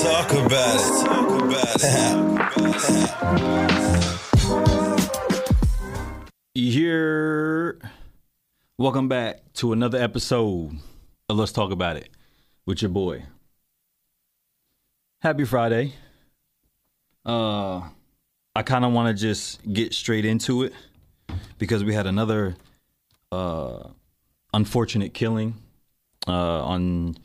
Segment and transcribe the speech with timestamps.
[0.00, 0.90] Let's talk about it.
[1.06, 1.82] Talk about
[6.54, 6.54] it.
[6.54, 7.80] Here,
[8.78, 10.78] welcome back to another episode
[11.28, 12.10] of Let's Talk About It
[12.64, 13.24] with your boy.
[15.20, 15.94] Happy Friday.
[17.26, 17.80] Uh,
[18.54, 20.72] I kind of want to just get straight into it
[21.58, 22.54] because we had another
[23.32, 23.88] uh
[24.54, 25.54] unfortunate killing
[26.28, 27.16] uh on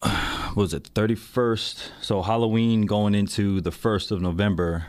[0.00, 4.86] what was it 31st so halloween going into the 1st of november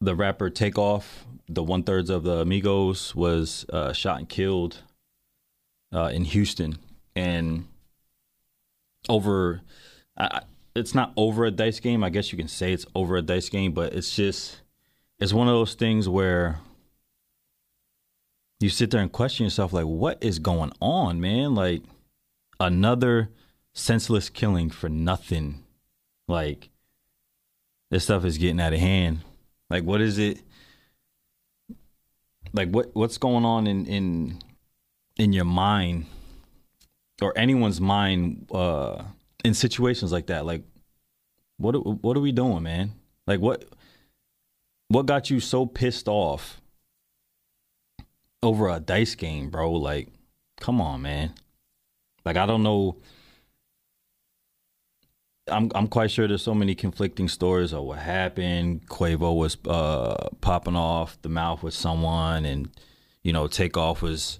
[0.00, 4.82] the rapper takeoff the one thirds of the Migos was uh shot and killed
[5.92, 6.78] uh in houston.
[7.16, 7.68] And
[9.08, 9.60] over
[10.16, 10.42] I,
[10.74, 13.48] it's not over a dice game i guess you can say it's over a dice
[13.48, 14.60] game but it's just
[15.18, 16.58] it's one of those things where
[18.60, 21.54] you sit there and question yourself like what is going on man?
[21.54, 21.82] Like
[22.58, 23.30] another
[23.74, 25.64] senseless killing for nothing
[26.28, 26.70] like
[27.90, 29.20] this stuff is getting out of hand
[29.68, 30.40] like what is it
[32.52, 34.38] like what what's going on in in
[35.16, 36.06] in your mind
[37.20, 39.02] or anyone's mind uh
[39.44, 40.62] in situations like that like
[41.58, 42.92] what what are we doing man
[43.26, 43.64] like what
[44.88, 46.60] what got you so pissed off
[48.44, 49.72] over a dice game, bro.
[49.72, 50.08] Like,
[50.60, 51.32] come on, man.
[52.24, 52.96] Like, I don't know.
[55.48, 58.88] I'm I'm quite sure there's so many conflicting stories of what happened.
[58.88, 62.70] Quavo was uh, popping off the mouth with someone, and
[63.22, 64.38] you know, Takeoff was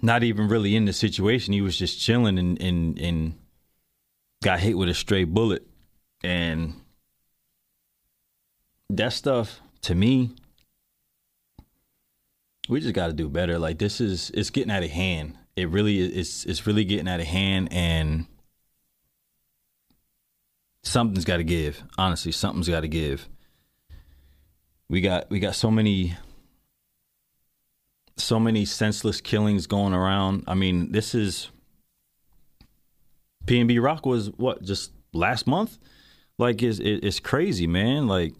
[0.00, 1.52] not even really in the situation.
[1.52, 3.34] He was just chilling and and and
[4.42, 5.66] got hit with a stray bullet,
[6.24, 6.74] and
[8.88, 10.30] that stuff to me
[12.68, 13.58] we just got to do better.
[13.58, 15.36] Like this is it's getting out of hand.
[15.56, 16.44] It really is.
[16.44, 18.26] It's really getting out of hand, and
[20.82, 21.82] something's got to give.
[21.96, 23.28] Honestly, something's got to give.
[24.88, 26.16] We got we got so many
[28.16, 30.44] so many senseless killings going around.
[30.46, 31.50] I mean, this is
[33.44, 35.78] PNB Rock was what just last month.
[36.38, 38.06] Like it- it's crazy, man.
[38.06, 38.34] Like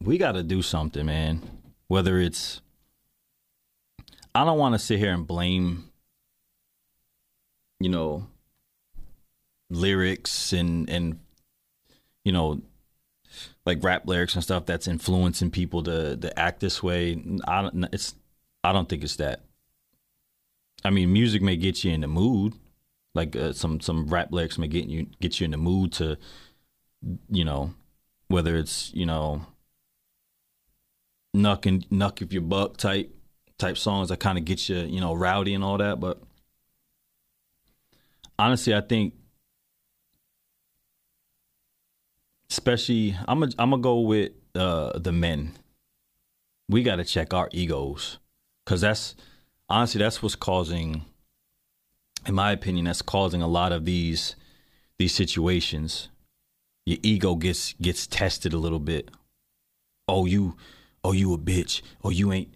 [0.00, 1.40] we got to do something, man.
[1.88, 2.60] Whether it's,
[4.34, 5.90] I don't want to sit here and blame,
[7.80, 8.26] you know,
[9.72, 11.18] lyrics and and
[12.24, 12.62] you know,
[13.66, 17.22] like rap lyrics and stuff that's influencing people to to act this way.
[17.46, 17.88] I don't.
[17.92, 18.14] It's.
[18.64, 19.42] I don't think it's that.
[20.84, 22.54] I mean, music may get you in the mood,
[23.14, 26.16] like uh, some some rap lyrics may get you get you in the mood to,
[27.28, 27.74] you know,
[28.28, 29.46] whether it's you know
[31.34, 33.14] knuck and knuck if you buck type
[33.58, 36.20] type songs that kind of get you you know rowdy and all that but
[38.38, 39.14] honestly i think
[42.52, 45.52] especially i'm gonna I'm gonna go with uh the men.
[46.68, 48.18] We got to check our egos.
[48.66, 49.14] Cuz that's
[49.68, 51.04] honestly that's what's causing
[52.26, 54.36] in my opinion that's causing a lot of these
[54.98, 56.08] these situations.
[56.84, 59.10] Your ego gets gets tested a little bit.
[60.06, 60.56] Oh you
[61.02, 61.80] oh you a bitch.
[62.04, 62.52] Oh you ain't.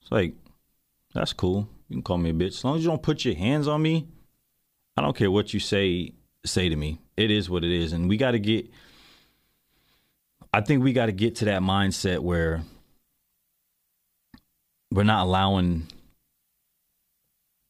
[0.00, 0.34] It's like
[1.14, 1.68] that's cool.
[1.88, 2.58] You can call me a bitch.
[2.58, 4.06] As long as you don't put your hands on me
[4.94, 6.12] i don't care what you say
[6.44, 7.00] say to me.
[7.16, 7.92] It is what it is.
[7.92, 8.68] And we got to get
[10.52, 12.62] i think we got to get to that mindset where
[14.90, 15.86] we're not allowing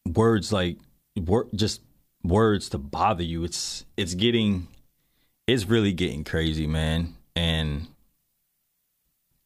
[0.07, 0.79] words like
[1.17, 1.81] wor- just
[2.25, 4.69] words to bother you it's it's getting
[5.47, 7.87] it's really getting crazy man and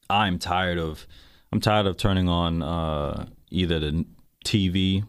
[0.09, 1.07] I'm tired of
[1.53, 4.05] I'm tired of turning on uh, either the
[4.45, 5.05] TV,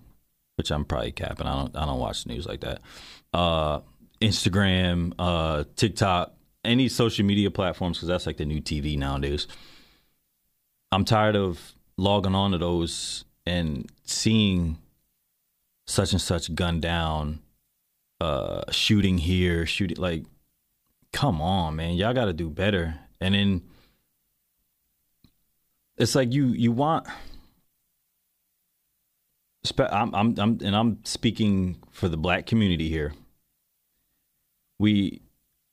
[0.55, 1.47] which I'm probably capping.
[1.47, 2.81] I don't I don't watch news like that.
[3.33, 3.81] Uh,
[4.21, 6.33] Instagram, uh, TikTok,
[6.63, 9.47] any social media platforms because that's like the new TV nowadays.
[10.91, 14.77] I'm tired of logging on to those and seeing
[15.85, 17.39] such and such gunned down,
[18.19, 20.23] uh, shooting here, shooting like,
[21.13, 22.95] come on, man, y'all got to do better.
[23.19, 23.61] And then
[25.97, 27.07] it's like you you want
[29.79, 33.13] I'm, I'm I'm and I'm speaking for the black community here.
[34.79, 35.21] We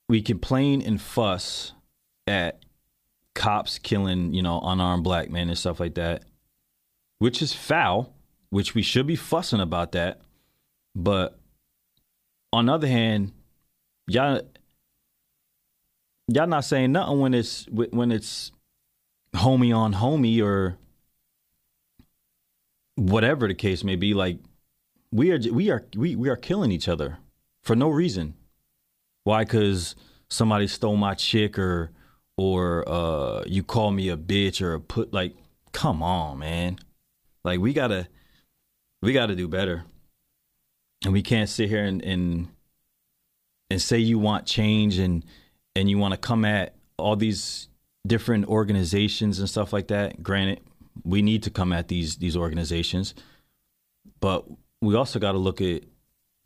[0.07, 1.73] we complain and fuss
[2.27, 2.63] at
[3.33, 6.23] cops killing, you know, unarmed black men and stuff like that,
[7.19, 8.13] which is foul,
[8.49, 10.21] which we should be fussing about that.
[10.95, 11.37] But
[12.53, 13.33] on the other hand,
[14.07, 14.41] y'all
[16.27, 18.51] y'all not saying nothing when it's when it's
[19.35, 20.77] homie on homie or
[22.95, 24.39] whatever the case may be like
[25.11, 27.17] we are we are we, we are killing each other
[27.61, 28.33] for no reason
[29.25, 29.43] Why?
[29.43, 29.95] Because
[30.29, 31.91] somebody stole my chick or
[32.37, 35.35] or uh, you call me a bitch or a put like,
[35.73, 36.77] come on, man.
[37.43, 38.07] Like we gotta
[39.01, 39.83] we gotta do better,
[41.03, 42.47] and we can't sit here and and
[43.69, 45.25] and say you want change and
[45.75, 47.67] and you want to come at all these
[48.05, 50.21] different organizations and stuff like that.
[50.21, 50.61] Granted,
[51.03, 53.15] we need to come at these these organizations,
[54.19, 54.45] but
[54.81, 55.83] we also got to look at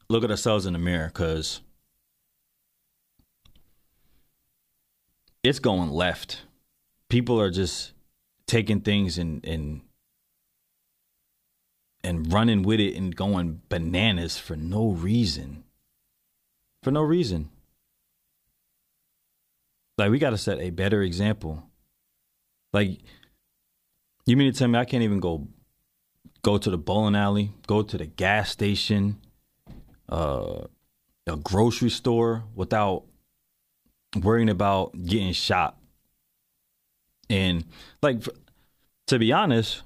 [0.09, 1.61] look at ourselves in the mirror because
[5.43, 6.43] it's going left.
[7.09, 7.93] People are just
[8.47, 9.81] taking things and and
[12.03, 15.63] and running with it and going bananas for no reason.
[16.83, 17.49] For no reason.
[19.97, 21.63] Like we got to set a better example.
[22.71, 22.99] Like
[24.25, 25.47] you mean to tell me I can't even go
[26.41, 29.19] go to the bowling alley, go to the gas station,
[30.07, 30.63] uh
[31.27, 33.03] a grocery store without
[34.15, 35.77] worrying about getting shot.
[37.29, 37.65] And
[38.01, 38.23] like
[39.07, 39.83] to be honest,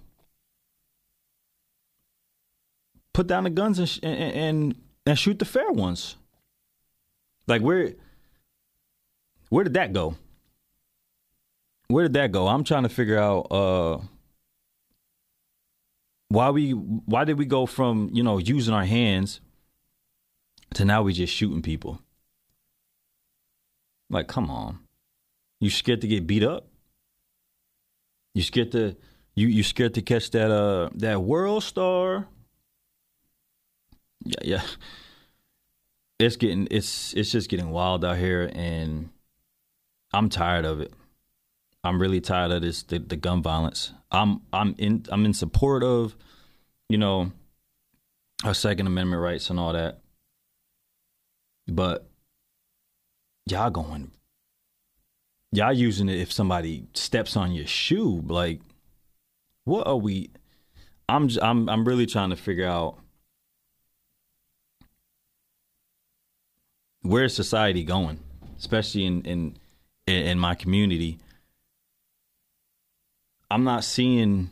[3.14, 4.76] put down the guns and and, and
[5.06, 6.16] and shoot the fair ones.
[7.48, 7.94] Like where
[9.50, 10.16] where did that go?
[11.88, 12.48] Where did that go?
[12.48, 14.00] I'm trying to figure out uh
[16.30, 19.42] why we why did we go from, you know, using our hands
[20.74, 22.00] to now we just shooting people?
[24.10, 24.80] Like, come on.
[25.60, 26.68] You scared to get beat up?
[28.34, 28.96] You scared to
[29.36, 32.28] you you scared to catch that uh that world star?
[34.26, 34.64] Yeah, yeah.
[36.20, 39.10] It's getting it's it's just getting wild out here and
[40.14, 40.94] I'm tired of it.
[41.84, 43.92] I'm really tired of this the, the gun violence.
[44.12, 46.16] I'm I'm in I'm in support of,
[46.88, 47.32] you know,
[48.44, 50.00] our Second Amendment rights and all that.
[51.68, 52.10] But
[53.46, 54.12] y'all going
[55.52, 58.60] y'all using it if somebody steps on your shoe like
[59.66, 60.30] what are we
[61.10, 62.98] i'm j- i'm i'm really trying to figure out
[67.02, 68.20] where's society going
[68.58, 69.56] especially in in
[70.08, 71.20] in my community.
[73.50, 74.50] I'm not seeing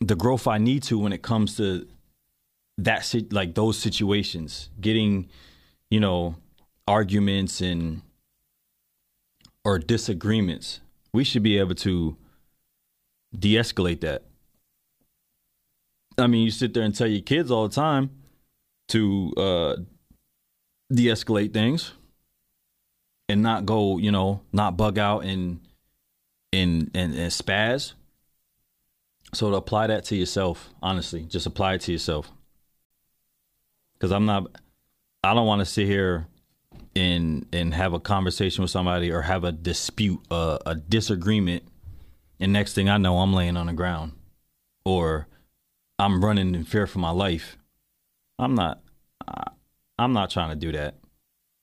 [0.00, 1.86] the growth i need to when it comes to
[2.76, 5.28] that like those situations getting
[5.92, 6.34] you know
[6.88, 8.00] arguments and
[9.62, 10.80] or disagreements
[11.12, 12.16] we should be able to
[13.38, 14.22] de-escalate that.
[16.16, 18.08] I mean you sit there and tell your kids all the time
[18.88, 19.76] to uh
[20.90, 21.92] de-escalate things
[23.28, 25.60] and not go you know not bug out and
[26.54, 27.92] and and, and spaz.
[29.34, 32.32] So to apply that to yourself honestly just apply it to yourself.
[33.92, 34.46] Because i'm not
[35.24, 36.26] I don't want to sit here
[36.94, 41.64] and and have a conversation with somebody or have a dispute, uh, a disagreement,
[42.40, 44.12] and next thing I know, I'm laying on the ground,
[44.84, 45.28] or
[45.98, 47.56] I'm running in fear for my life.
[48.38, 48.80] I'm not.
[49.26, 49.44] I,
[49.98, 50.96] I'm not trying to do that,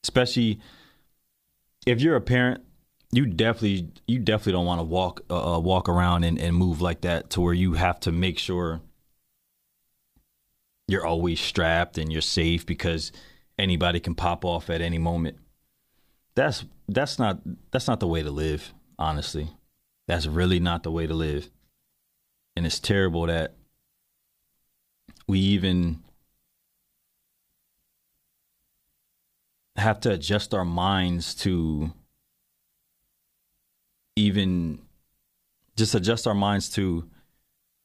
[0.03, 0.59] especially
[1.85, 2.63] if you're a parent.
[3.11, 6.79] You definitely, you definitely don't want to walk, uh, uh, walk around and, and move
[6.79, 8.81] like that to where you have to make sure
[10.87, 13.11] you're always strapped and you're safe because
[13.59, 15.37] anybody can pop off at any moment.
[16.35, 17.39] That's that's not
[17.71, 19.51] that's not the way to live, honestly.
[20.07, 21.49] That's really not the way to live.
[22.55, 23.53] And it's terrible that
[25.27, 26.01] we even
[29.75, 31.91] have to adjust our minds to
[34.15, 34.79] even
[35.75, 37.09] just adjust our minds to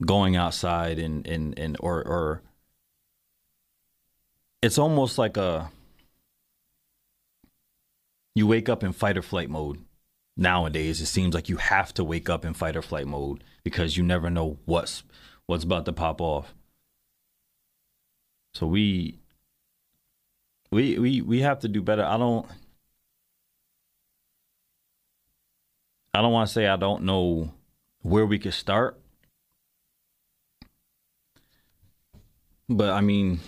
[0.04, 2.42] going outside and and and or or
[4.64, 5.70] it's almost like a
[8.34, 9.84] you wake up in fight or flight mode.
[10.38, 13.98] Nowadays it seems like you have to wake up in fight or flight mode because
[13.98, 15.02] you never know what's
[15.44, 16.54] what's about to pop off.
[18.54, 19.18] So we
[20.70, 22.02] we we we have to do better.
[22.04, 22.46] I don't
[26.14, 27.52] i don't want to say i don't know
[28.00, 28.98] where we could start.
[32.66, 33.40] But i mean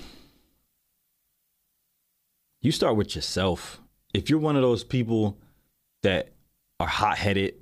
[2.66, 3.80] you start with yourself.
[4.12, 5.38] If you're one of those people
[6.02, 6.32] that
[6.80, 7.54] are hot headed,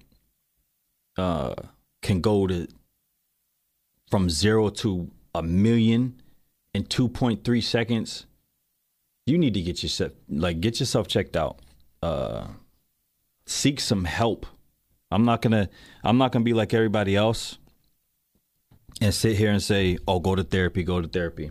[1.18, 1.54] uh,
[2.00, 2.66] can go to
[4.10, 6.22] from zero to a million
[6.72, 8.24] in 2.3 seconds,
[9.26, 11.60] you need to get yourself like get yourself checked out.
[12.02, 12.46] Uh,
[13.46, 14.46] seek some help.
[15.10, 15.68] I'm not gonna
[16.02, 17.58] I'm not gonna be like everybody else
[19.02, 21.50] and sit here and say, "Oh, go to therapy, go to therapy."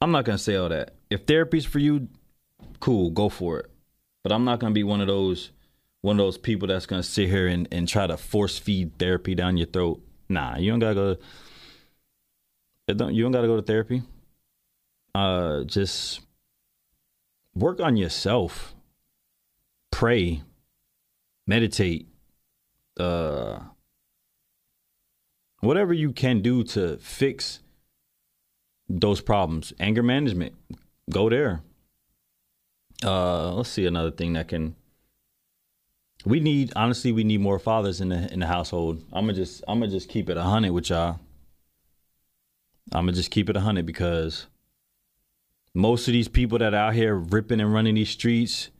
[0.00, 0.94] I'm not gonna say all that.
[1.10, 2.08] If therapy's for you,
[2.80, 3.70] cool, go for it.
[4.22, 5.50] But I'm not gonna be one of those
[6.00, 9.34] one of those people that's gonna sit here and, and try to force feed therapy
[9.34, 10.00] down your throat.
[10.28, 11.16] Nah, you don't gotta go.
[12.94, 14.02] Don't you don't gotta go to therapy.
[15.14, 16.20] Uh, just
[17.54, 18.74] work on yourself.
[19.90, 20.42] Pray,
[21.46, 22.08] meditate.
[22.98, 23.60] Uh,
[25.60, 27.60] whatever you can do to fix
[28.88, 29.72] those problems.
[29.78, 30.54] Anger management,
[31.10, 31.62] go there.
[33.04, 34.74] Uh, let's see another thing that can.
[36.24, 39.04] We need honestly, we need more fathers in the in the household.
[39.12, 41.20] I'm gonna just I'm gonna just keep it a hundred with y'all.
[42.92, 44.46] I'm gonna just keep it a hundred because
[45.74, 48.70] most of these people that are out here ripping and running these streets,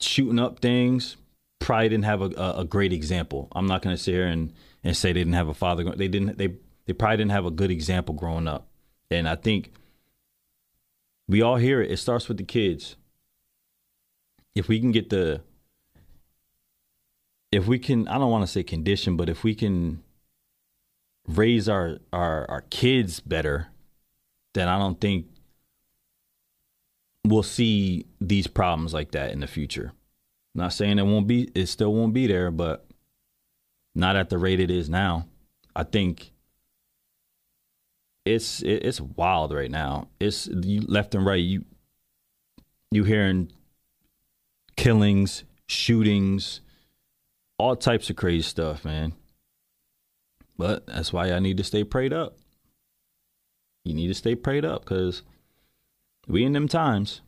[0.00, 1.16] shooting up things,
[1.58, 3.48] probably didn't have a, a, a great example.
[3.52, 5.84] I'm not gonna sit here and and say they didn't have a father.
[5.94, 6.38] They didn't.
[6.38, 6.54] They
[6.86, 8.66] they probably didn't have a good example growing up.
[9.10, 9.72] And I think
[11.28, 11.90] we all hear it.
[11.90, 12.96] It starts with the kids.
[14.54, 15.42] If we can get the,
[17.52, 20.02] if we can, I don't want to say condition, but if we can
[21.26, 23.68] raise our our our kids better,
[24.54, 25.26] then I don't think
[27.24, 29.92] we'll see these problems like that in the future.
[30.54, 32.86] not saying it won't be, it still won't be there, but
[33.94, 35.26] not at the rate it is now.
[35.76, 36.32] I think
[38.24, 40.08] it's it's wild right now.
[40.18, 41.36] It's left and right.
[41.42, 41.64] You
[42.90, 43.52] you hearing
[44.80, 46.62] killings, shootings,
[47.58, 49.12] all types of crazy stuff, man.
[50.56, 52.38] But that's why I need to stay prayed up.
[53.84, 55.20] You need to stay prayed up because
[56.26, 57.20] we in them times,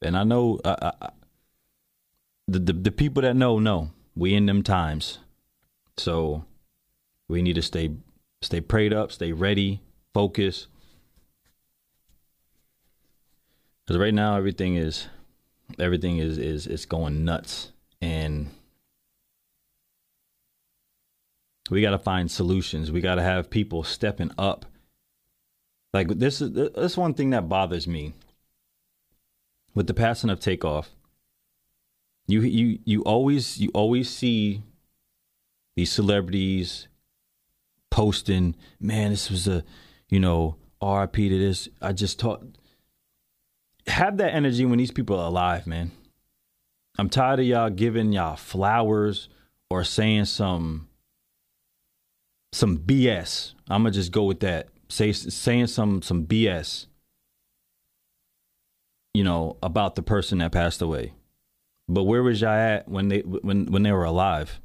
[0.00, 1.10] and I know uh, I,
[2.48, 5.18] the, the the people that know know we in them times.
[5.98, 6.46] So
[7.28, 7.96] we need to stay
[8.40, 9.82] stay prayed up, stay ready,
[10.14, 10.68] focus.
[13.84, 15.08] Because right now everything is
[15.78, 18.48] everything is is is going nuts, and
[21.70, 22.90] we got to find solutions.
[22.90, 24.66] We got to have people stepping up.
[25.92, 28.14] Like this is this one thing that bothers me
[29.74, 30.90] with the passing of takeoff.
[32.26, 34.62] You you you always you always see
[35.76, 36.88] these celebrities
[37.90, 39.64] posting, man, this was a
[40.12, 41.70] you know, RIP to this.
[41.80, 42.44] I just taught.
[43.86, 45.90] Have that energy when these people are alive, man.
[46.98, 49.28] I'm tired of y'all giving y'all flowers
[49.70, 50.88] or saying some
[52.52, 53.54] some BS.
[53.68, 54.68] I'm gonna just go with that.
[54.88, 56.86] Say saying some some BS.
[59.14, 61.12] You know about the person that passed away,
[61.88, 64.60] but where was y'all at when they when when they were alive?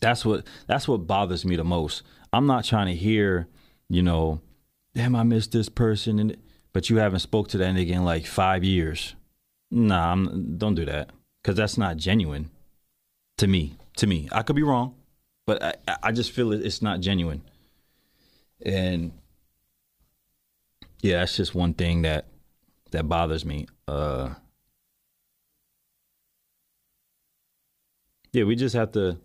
[0.00, 2.02] That's what that's what bothers me the most.
[2.32, 3.46] I'm not trying to hear
[3.92, 4.40] you know,
[4.94, 6.36] damn, I miss this person, and
[6.72, 9.14] but you haven't spoke to that nigga in like five years.
[9.70, 11.10] Nah, I'm, don't do that
[11.42, 12.50] because that's not genuine
[13.38, 13.76] to me.
[13.96, 14.94] To me, I could be wrong,
[15.46, 17.42] but I, I just feel it's not genuine.
[18.64, 19.12] And
[21.02, 22.26] yeah, that's just one thing that
[22.92, 23.66] that bothers me.
[23.86, 24.30] Uh,
[28.32, 29.18] yeah, we just have to.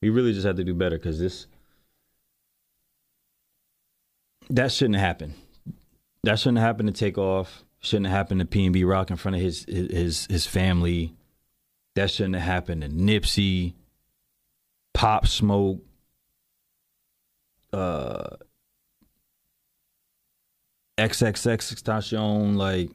[0.00, 1.46] We really just have to do better because this
[4.50, 5.34] that shouldn't happen.
[6.24, 7.64] That shouldn't happen to Takeoff.
[7.80, 11.14] Shouldn't happen to PNB Rock in front of his his his family.
[11.96, 13.74] That shouldn't have happened to Nipsey,
[14.94, 15.80] Pop Smoke,
[17.74, 18.36] uh,
[20.98, 22.56] XXXTentacion.
[22.56, 22.90] Like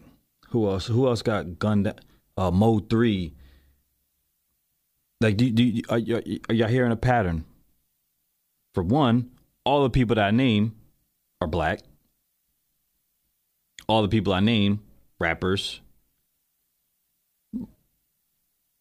[0.49, 0.87] who else?
[0.87, 1.87] Who else got gunned?
[2.35, 3.33] Uh, Mo3.
[5.21, 5.99] Like, do, do are,
[6.49, 7.43] are y'all hearing a pattern?
[8.73, 9.31] For one,
[9.65, 10.75] all the people that I name
[11.41, 11.81] are black.
[13.89, 14.79] All the people I name,
[15.19, 15.81] rappers.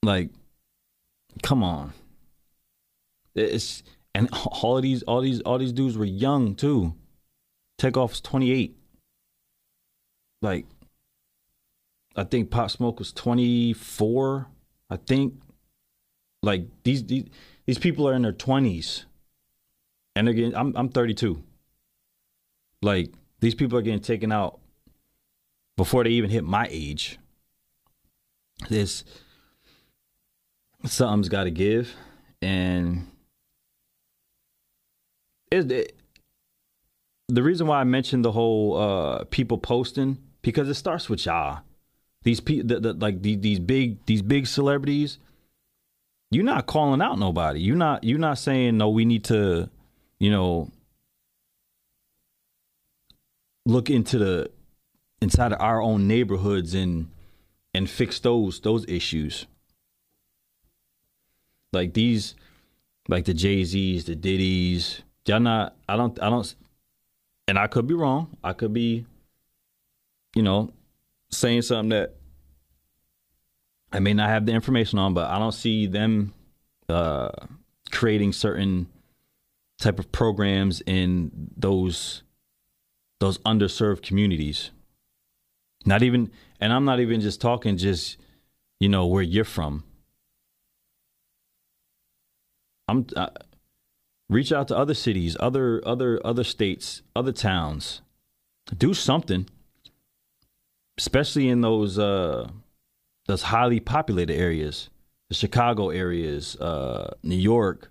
[0.04, 0.30] Like,
[1.42, 1.92] come on.
[3.34, 3.82] It's
[4.14, 6.94] and all of these, all these, all these dudes were young too.
[7.78, 8.76] Takeoff's twenty eight.
[10.42, 10.66] Like,
[12.14, 14.46] I think Pop Smoke was twenty four.
[14.90, 15.34] I think.
[16.40, 17.24] Like these, these
[17.66, 19.06] these people are in their twenties,
[20.14, 21.42] and again, I'm I'm thirty two.
[22.80, 24.60] Like these people are getting taken out
[25.78, 27.18] before they even hit my age.
[28.68, 29.04] This
[30.85, 31.94] something's got to give,
[32.42, 33.06] and
[35.50, 35.97] it, it,
[37.28, 41.61] the reason why I mentioned the whole uh, people posting because it starts with y'all.
[42.25, 45.18] These people, the, the, like the, these big these big celebrities,
[46.32, 47.61] you're not calling out nobody.
[47.61, 48.88] You're not you're not saying no.
[48.90, 49.70] We need to,
[50.18, 50.73] you know,
[53.64, 54.50] look into the
[55.20, 57.10] inside of our own neighborhoods and
[57.75, 59.46] and fix those those issues.
[61.72, 62.34] Like these,
[63.08, 65.02] like the Jay Z's, the Diddy's.
[65.26, 65.76] Y'all not.
[65.88, 66.20] I don't.
[66.22, 66.54] I don't.
[67.46, 68.37] And I could be wrong.
[68.42, 69.06] I could be,
[70.34, 70.70] you know,
[71.30, 72.16] saying something that
[73.92, 76.34] I may not have the information on, but I don't see them
[76.88, 77.30] uh,
[77.90, 78.88] creating certain
[79.78, 82.22] type of programs in those
[83.20, 84.70] those underserved communities.
[85.85, 86.30] Not even,
[86.61, 88.18] and I'm not even just talking just,
[88.80, 89.85] you know, where you're from.
[92.88, 93.28] I'm uh,
[94.28, 98.00] reach out to other cities, other other other states, other towns.
[98.76, 99.49] Do something,
[100.97, 102.49] especially in those uh,
[103.26, 104.88] those highly populated areas,
[105.28, 107.90] the Chicago areas, uh, New York,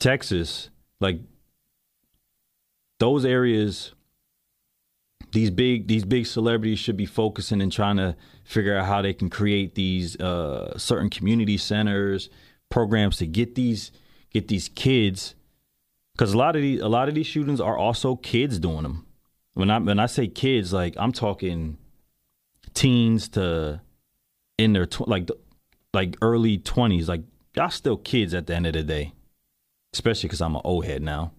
[0.00, 1.20] Texas, like
[2.98, 3.92] those areas
[5.32, 9.12] these big these big celebrities should be focusing and trying to figure out how they
[9.12, 12.30] can create these uh, certain community centers
[12.68, 13.92] programs to get these
[14.30, 15.34] get these kids.
[16.12, 19.06] Because a lot of these a lot of these shootings are also kids doing them
[19.56, 21.78] when i when i say kids like i'm talking
[22.74, 23.80] teens to
[24.58, 25.28] in their tw- like
[25.94, 27.22] like early 20s like
[27.54, 29.12] y'all still kids at the end of the day
[29.94, 31.32] especially because i'm an old head now.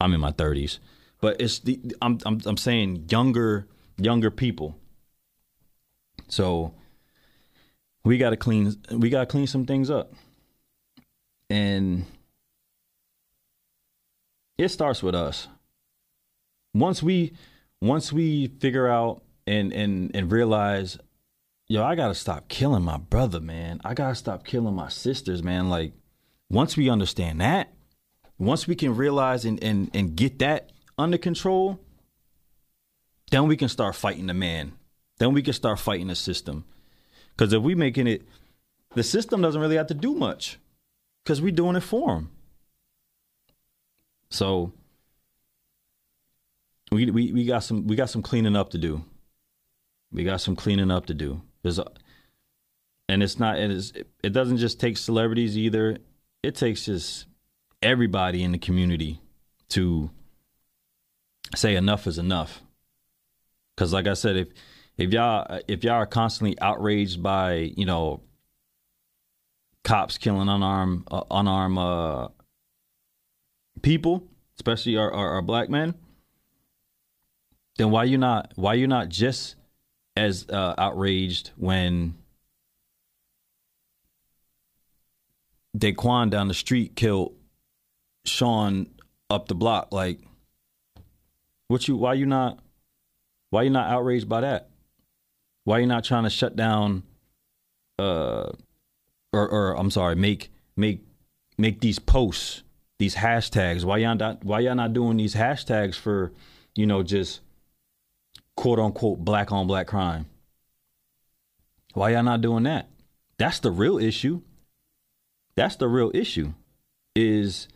[0.00, 0.78] I'm in my 30s
[1.20, 3.66] but it's the I'm I'm I'm saying younger
[3.98, 4.76] younger people.
[6.28, 6.74] So
[8.04, 10.12] we got to clean we got to clean some things up.
[11.48, 12.04] And
[14.58, 15.48] it starts with us.
[16.74, 17.32] Once we
[17.80, 20.98] once we figure out and and and realize
[21.68, 23.80] yo, I got to stop killing my brother, man.
[23.84, 25.68] I got to stop killing my sisters, man.
[25.68, 25.92] Like
[26.50, 27.72] once we understand that,
[28.38, 31.78] once we can realize and and and get that under control,
[33.30, 34.72] then we can start fighting the man.
[35.18, 36.64] Then we can start fighting the system.
[37.36, 38.22] Because if we making it,
[38.94, 40.58] the system doesn't really have to do much,
[41.22, 42.30] because we're doing it for them.
[44.30, 44.72] So
[46.90, 49.04] we, we we got some we got some cleaning up to do.
[50.12, 51.42] We got some cleaning up to do.
[51.62, 51.86] There's a,
[53.08, 55.98] and it's not it is it doesn't just take celebrities either.
[56.42, 57.26] It takes just
[57.82, 59.20] everybody in the community
[59.70, 60.10] to
[61.54, 62.62] say enough is enough.
[63.74, 64.48] Because, like I said, if
[64.96, 68.22] if y'all if y'all are constantly outraged by you know
[69.84, 72.28] cops killing unarmed uh, unarmed uh,
[73.82, 75.94] people, especially our, our, our black men,
[77.76, 79.56] then why you not why you not just
[80.16, 82.14] as uh, outraged when
[85.76, 87.34] Daquan down the street killed
[88.24, 88.86] Sean
[89.28, 89.92] up the block?
[89.92, 90.20] Like,
[91.68, 91.96] what you?
[91.96, 92.58] Why you not?
[93.50, 94.70] Why you not outraged by that?
[95.64, 97.02] Why you not trying to shut down?
[97.98, 98.50] Uh,
[99.32, 101.04] or or I'm sorry, make make
[101.58, 102.62] make these posts,
[102.98, 103.84] these hashtags.
[103.84, 104.44] Why y'all not?
[104.44, 106.32] Why y'all not doing these hashtags for,
[106.74, 107.40] you know, just
[108.56, 110.26] quote unquote black on black crime?
[111.94, 112.90] Why y'all not doing that?
[113.38, 114.42] That's the real issue.
[115.56, 116.52] That's the real issue.
[117.14, 117.68] Is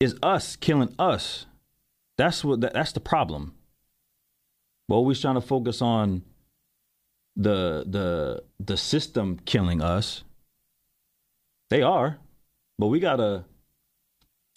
[0.00, 1.46] is us killing us.
[2.18, 3.54] That's what that's the problem.
[4.88, 6.22] We're always trying to focus on
[7.34, 10.22] the the the system killing us.
[11.68, 12.18] They are,
[12.78, 13.44] but we gotta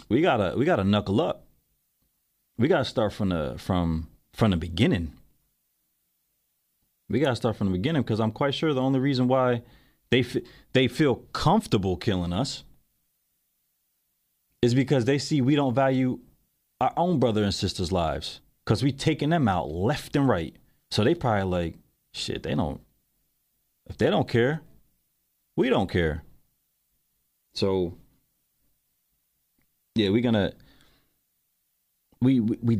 [0.07, 1.45] we gotta we gotta knuckle up.
[2.57, 5.13] We gotta start from the from from the beginning.
[7.09, 9.63] We gotta start from the beginning because I'm quite sure the only reason why
[10.11, 10.37] they f-
[10.73, 12.63] they feel comfortable killing us
[14.61, 16.19] is because they see we don't value
[16.81, 20.55] our own brother and sisters' lives because we taking them out left and right.
[20.91, 21.75] So they probably like,
[22.13, 22.81] shit, they don't,
[23.87, 24.61] if they don't care,
[25.55, 26.23] we don't care.
[27.53, 27.97] So,
[29.95, 30.53] yeah, we're gonna,
[32.21, 32.79] we, we, we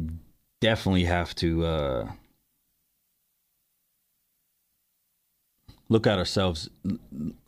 [0.61, 2.11] definitely have to, uh,
[5.89, 6.69] look at ourselves,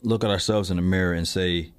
[0.02, 1.70] look at ourselves in the mirror and say,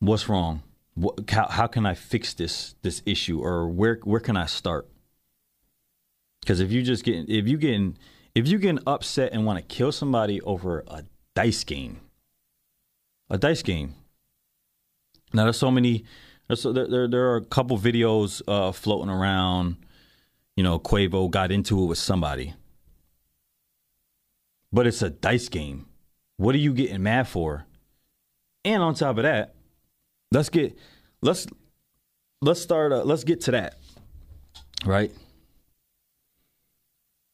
[0.00, 0.62] what's wrong?
[0.96, 4.88] What, how, how can I fix this this issue or where where can I start?
[6.40, 7.98] Because if you just get if you getting
[8.34, 11.04] if you getting upset and want to kill somebody over a
[11.34, 12.00] dice game,
[13.28, 13.94] a dice game.
[15.32, 16.04] Now there's so many.
[16.48, 19.76] There's so, there, there there are a couple videos uh, floating around.
[20.56, 22.54] You know, Quavo got into it with somebody,
[24.72, 25.86] but it's a dice game.
[26.38, 27.66] What are you getting mad for?
[28.64, 29.55] And on top of that,
[30.32, 30.76] let's get
[31.22, 31.46] let's
[32.42, 33.76] let's start uh, let's get to that
[34.84, 35.12] right?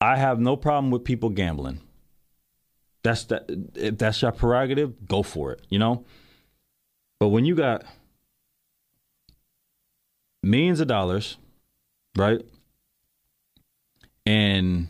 [0.01, 1.81] I have no problem with people gambling.
[3.03, 6.05] That's that if that's your prerogative, go for it, you know?
[7.19, 7.85] But when you got
[10.43, 11.37] millions of dollars,
[12.17, 12.41] right?
[14.25, 14.89] And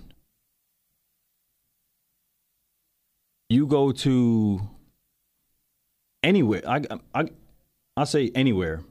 [3.49, 4.61] you go to
[6.23, 6.83] anywhere, I
[7.15, 7.29] I
[7.97, 8.83] I say anywhere,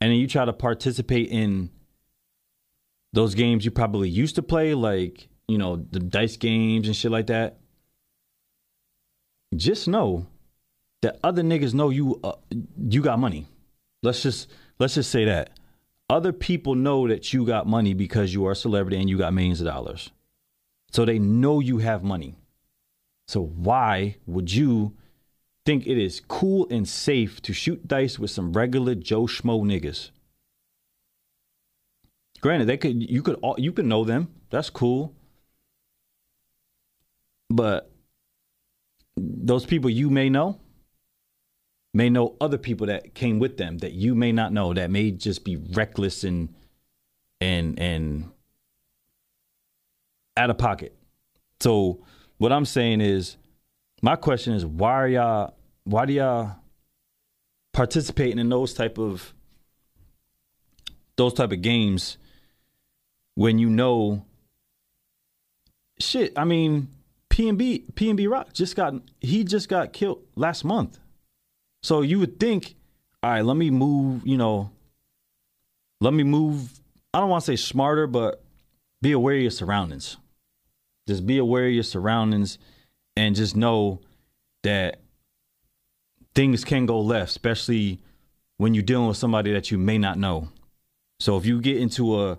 [0.00, 1.70] and then you try to participate in
[3.12, 7.10] those games you probably used to play, like you know the dice games and shit
[7.10, 7.58] like that.
[9.54, 10.26] Just know
[11.02, 12.32] that other niggas know you uh,
[12.88, 13.46] you got money.
[14.02, 15.50] Let's just let's just say that
[16.08, 19.32] other people know that you got money because you are a celebrity and you got
[19.32, 20.10] millions of dollars.
[20.92, 22.36] So they know you have money.
[23.28, 24.96] So why would you
[25.66, 30.10] think it is cool and safe to shoot dice with some regular Joe Schmo niggas?
[32.40, 34.28] Granted, they could you could all, you could know them.
[34.50, 35.14] That's cool.
[37.50, 37.90] But
[39.16, 40.60] those people you may know
[41.92, 45.10] may know other people that came with them that you may not know that may
[45.10, 46.54] just be reckless and
[47.40, 48.30] and and
[50.36, 50.96] out of pocket.
[51.60, 52.04] So
[52.38, 53.36] what I'm saying is
[54.02, 56.56] my question is why are y'all why do y'all
[57.72, 59.34] participating in those type of
[61.16, 62.18] those type of games
[63.34, 64.24] when you know
[66.00, 66.88] shit, I mean
[67.30, 70.98] PNB PNB Rock just got he just got killed last month.
[71.82, 72.74] So you would think,
[73.22, 74.70] all right, let me move, you know,
[76.00, 76.80] let me move.
[77.14, 78.42] I don't want to say smarter, but
[79.00, 80.16] be aware of your surroundings.
[81.08, 82.58] Just be aware of your surroundings
[83.16, 84.00] and just know
[84.62, 85.00] that
[86.34, 88.00] things can go left, especially
[88.56, 90.48] when you're dealing with somebody that you may not know.
[91.18, 92.38] So if you get into a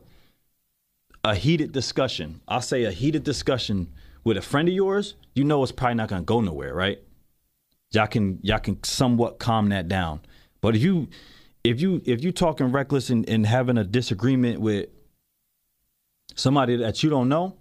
[1.24, 5.62] a heated discussion, I'll say a heated discussion with a friend of yours, you know
[5.62, 7.00] it's probably not gonna go nowhere, right?
[7.92, 10.22] y'all can y'all can somewhat calm that down.
[10.62, 11.10] But if you
[11.64, 14.90] if you if you talking reckless and, and having a disagreement with
[16.36, 17.56] somebody that you don't know,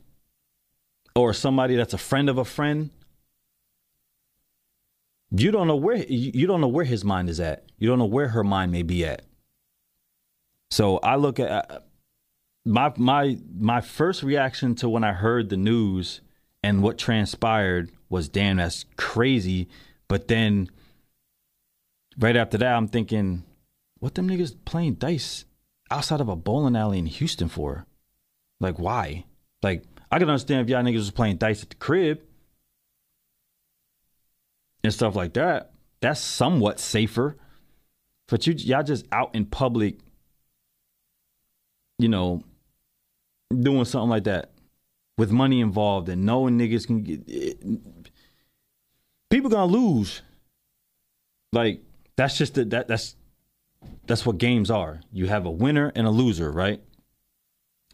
[1.14, 2.90] or somebody that's a friend of a friend,
[5.30, 7.64] you don't know where you don't know where his mind is at.
[7.78, 9.22] You don't know where her mind may be at.
[10.70, 11.78] So I look at uh,
[12.64, 16.20] my my my first reaction to when I heard the news
[16.62, 19.68] and what transpired was damn that's crazy
[20.10, 20.68] but then
[22.18, 23.44] right after that, I'm thinking,
[24.00, 25.44] what them niggas playing dice
[25.88, 27.86] outside of a bowling alley in Houston for?
[28.58, 29.24] Like, why?
[29.62, 32.20] Like, I can understand if y'all niggas was playing dice at the crib
[34.82, 35.72] and stuff like that.
[36.00, 37.36] That's somewhat safer.
[38.28, 39.98] But you y'all just out in public,
[41.98, 42.42] you know,
[43.50, 44.52] doing something like that
[45.18, 47.60] with money involved and knowing niggas can get it,
[49.30, 50.22] people gonna lose.
[51.52, 51.82] Like
[52.16, 53.16] that's just the, that that's
[54.06, 55.00] that's what games are.
[55.12, 56.80] You have a winner and a loser, right?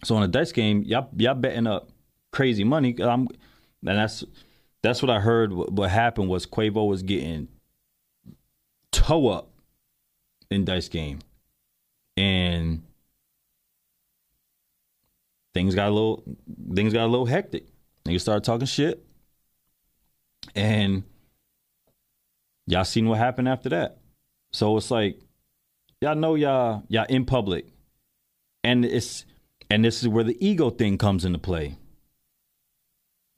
[0.05, 1.89] So in a dice game, y'all y'all betting up
[2.33, 2.95] crazy money.
[3.01, 3.29] I'm,
[3.87, 4.25] and that's
[4.87, 5.53] that's what I heard.
[5.53, 7.49] What, happened was Quavo was getting
[8.93, 9.51] toe up
[10.49, 11.19] in dice game,
[12.17, 12.83] and
[15.55, 16.23] things got a little
[16.73, 17.67] things got a little hectic.
[18.05, 19.05] Niggas started talking shit,
[20.55, 21.03] and
[22.67, 23.99] y'all seen what happened after that.
[24.53, 25.19] So it's like
[26.01, 27.67] y'all know y'all y'all in public,
[28.63, 29.25] and it's
[29.69, 31.77] and this is where the ego thing comes into play.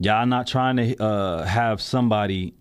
[0.01, 2.55] Y'all not trying to uh, have somebody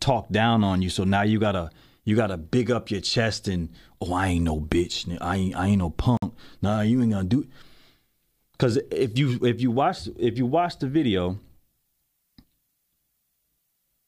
[0.00, 1.70] talk down on you, so now you gotta
[2.04, 3.68] you gotta big up your chest and
[4.00, 6.34] oh I ain't no bitch, I ain't I ain't no punk.
[6.62, 7.40] Nah, you ain't gonna do.
[7.42, 7.48] It.
[8.52, 11.38] Because if you if you watch if you watch the video,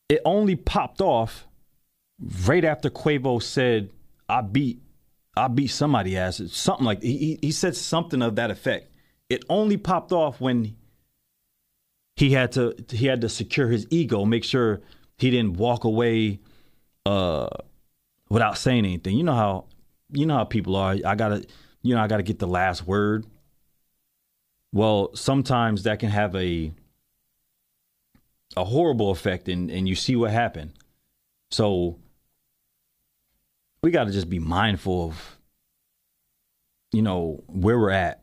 [0.09, 1.47] it only popped off
[2.47, 3.91] right after Quavo said,
[4.29, 4.83] "I beat,
[5.37, 8.93] I beat somebody ass," something like he he said something of that effect.
[9.29, 10.77] It only popped off when
[12.23, 14.81] he had to he had to secure his ego, make sure
[15.19, 16.39] he didn't walk away
[17.05, 17.49] uh,
[18.29, 19.17] without saying anything.
[19.17, 19.65] You know how
[20.13, 20.95] you know how people are.
[21.05, 21.45] I gotta
[21.83, 23.27] you know I gotta get the last word.
[24.73, 26.73] Well, sometimes that can have a
[28.57, 30.75] a horrible effect, and and you see what happened.
[31.51, 31.99] So
[33.83, 35.39] we got to just be mindful of
[36.93, 38.23] you know where we're at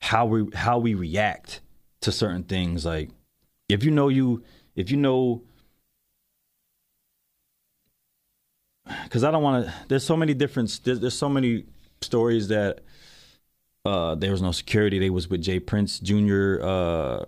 [0.00, 1.60] how we how we react
[2.02, 3.10] to certain things like
[3.68, 4.42] if you know you
[4.76, 5.42] if you know
[9.04, 11.64] because i don't want to there's so many different there's, there's so many
[12.02, 12.80] stories that
[13.84, 14.98] uh, there was no security.
[14.98, 16.58] They was with J Prince Jr.
[16.62, 17.24] Uh,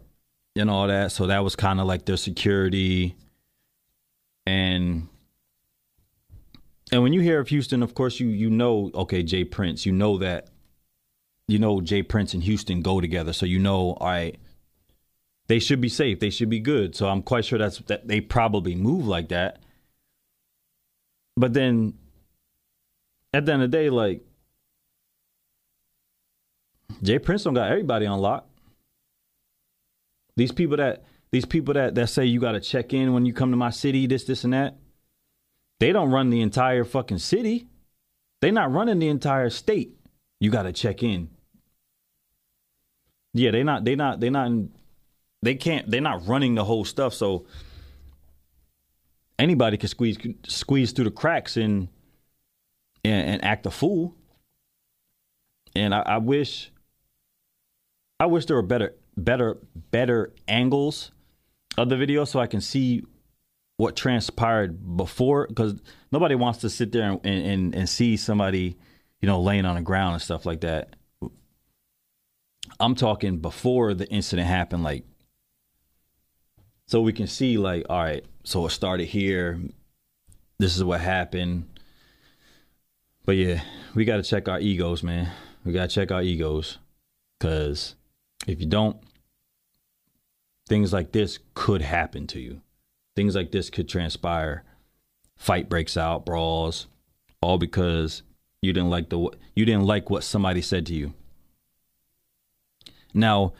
[0.56, 3.16] and all that, so that was kind of like their security.
[4.46, 5.08] And
[6.92, 9.84] and when you hear of Houston, of course you you know okay J Prince.
[9.84, 10.48] You know that
[11.48, 14.38] you know J Prince and Houston go together, so you know all right.
[15.46, 16.20] They should be safe.
[16.20, 16.96] They should be good.
[16.96, 19.60] So I'm quite sure that's that they probably move like that.
[21.36, 21.94] But then
[23.32, 24.22] at the end of the day, like
[27.02, 28.48] J Prince don't got everybody on lock.
[30.36, 33.32] These people that these people that that say you got to check in when you
[33.32, 34.76] come to my city, this, this, and that.
[35.80, 37.66] They don't run the entire fucking city.
[38.40, 39.98] They're not running the entire state.
[40.40, 41.28] You got to check in.
[43.32, 43.84] Yeah, they not.
[43.84, 44.20] They not.
[44.20, 44.46] They not.
[44.46, 44.72] In,
[45.44, 45.90] they can't.
[45.90, 47.14] They're not running the whole stuff.
[47.14, 47.46] So
[49.38, 51.88] anybody can squeeze squeeze through the cracks and
[53.04, 54.14] and, and act a fool.
[55.76, 56.70] And I, I wish.
[58.20, 59.58] I wish there were better better
[59.90, 61.10] better angles
[61.76, 63.02] of the video so I can see
[63.76, 65.74] what transpired before because
[66.12, 68.76] nobody wants to sit there and, and, and see somebody
[69.20, 70.94] you know laying on the ground and stuff like that
[72.78, 75.04] i'm talking before the incident happened like
[76.86, 79.58] so we can see like all right so it started here.
[80.58, 81.68] This is what happened.
[83.24, 83.62] But yeah
[83.94, 85.30] we got to check our egos man.
[85.64, 86.78] We got to check our egos.
[87.38, 87.94] Because
[88.46, 88.96] if you don't
[90.66, 92.60] things like this could happen to you.
[93.16, 94.64] Things like this could transpire.
[95.36, 96.86] Fight breaks out, brawls,
[97.40, 98.22] all because
[98.62, 101.12] you didn't like the you didn't like what somebody said to you.
[103.12, 103.52] Now,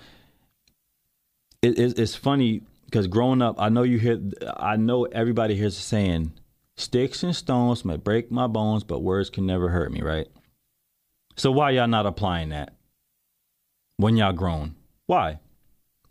[1.62, 2.62] it, it's funny
[2.94, 4.20] because growing up, I know you hear,
[4.57, 6.33] I know everybody hears the saying,
[6.76, 10.28] "Sticks and stones may break my bones, but words can never hurt me." Right?
[11.35, 12.76] So why y'all not applying that
[13.96, 14.76] when y'all grown?
[15.07, 15.40] Why?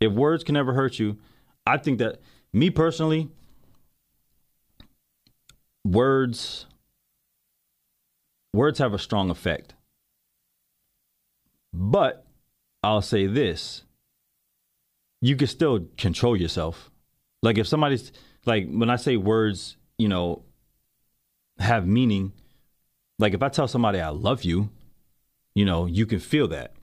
[0.02, 1.18] If words can never hurt you,
[1.66, 2.20] I think that
[2.52, 3.30] me personally,
[5.86, 6.66] words
[8.54, 9.74] words have a strong effect.
[11.72, 12.28] But
[12.84, 13.83] I'll say this.
[15.24, 16.92] You can still control yourself.
[17.42, 18.12] Like if somebody's
[18.46, 20.44] like when I say words, you know,
[21.60, 22.34] have meaning,
[23.20, 24.70] like if I tell somebody I love you,
[25.56, 26.74] you know, you can feel that.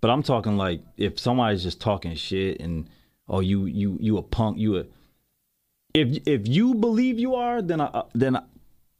[0.00, 2.90] But I'm talking like if somebody's just talking shit and
[3.28, 4.86] oh you you you a punk, you a
[5.94, 8.38] if if you believe you are, then I uh, then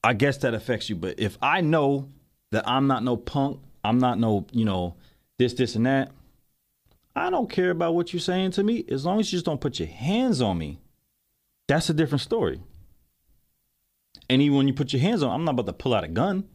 [0.04, 0.94] I guess that affects you.
[0.94, 2.08] But if I know
[2.52, 4.94] that I'm not no punk, I'm not no you know
[5.36, 6.12] this this and that,
[7.16, 9.60] I don't care about what you're saying to me as long as you just don't
[9.60, 10.80] put your hands on me.
[11.68, 12.60] That's a different story.
[14.28, 16.08] And even when you put your hands on, I'm not about to pull out a
[16.08, 16.48] gun.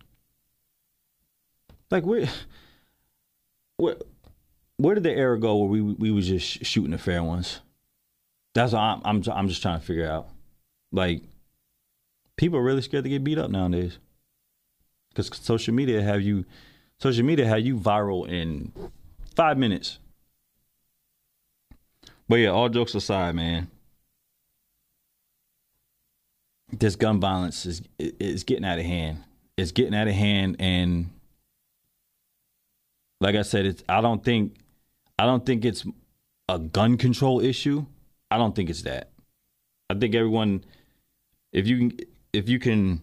[1.89, 2.27] Like where,
[3.77, 3.95] where,
[4.77, 7.61] where did the era go where we we was just shooting the fair ones?
[8.53, 10.29] That's what I'm, I'm I'm just trying to figure out.
[10.91, 11.23] Like,
[12.35, 13.99] people are really scared to get beat up nowadays
[15.09, 16.45] because social media have you,
[16.97, 18.71] social media have you viral in
[19.35, 19.99] five minutes.
[22.29, 23.67] But yeah, all jokes aside, man,
[26.71, 29.23] this gun violence is is getting out of hand.
[29.57, 31.09] It's getting out of hand, and
[33.19, 34.57] like I said, it's I don't think
[35.17, 35.83] I don't think it's
[36.47, 37.87] a gun control issue.
[38.29, 39.09] I don't think it's that.
[39.89, 40.63] I think everyone,
[41.51, 41.99] if you can,
[42.31, 43.01] if you can,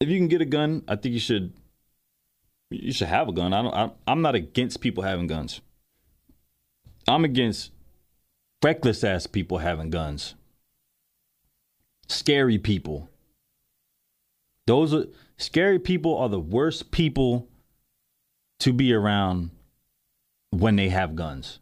[0.00, 1.52] if you can get a gun, I think you should.
[2.72, 3.52] You should have a gun.
[3.52, 3.74] I don't.
[3.74, 5.60] I, I'm not against people having guns.
[7.08, 7.72] I'm against
[8.62, 10.34] reckless ass people having guns.
[12.08, 13.08] Scary people.
[14.66, 17.48] Those are scary people are the worst people
[18.60, 19.50] to be around
[20.50, 21.58] when they have guns.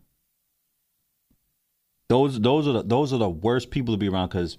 [2.08, 4.58] Those those are the, those are the worst people to be around because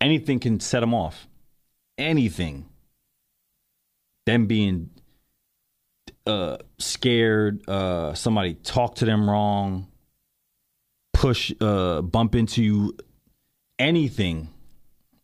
[0.00, 1.28] anything can set them off.
[1.96, 2.66] Anything.
[4.26, 4.90] Them being
[6.26, 9.88] uh, scared, uh, somebody talk to them wrong,
[11.22, 12.96] push, uh, bump into
[13.78, 14.48] anything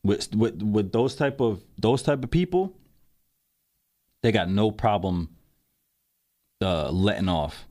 [0.04, 2.72] with with with those type of those type of people.
[4.22, 5.30] They got no problem
[6.60, 7.66] uh, letting off.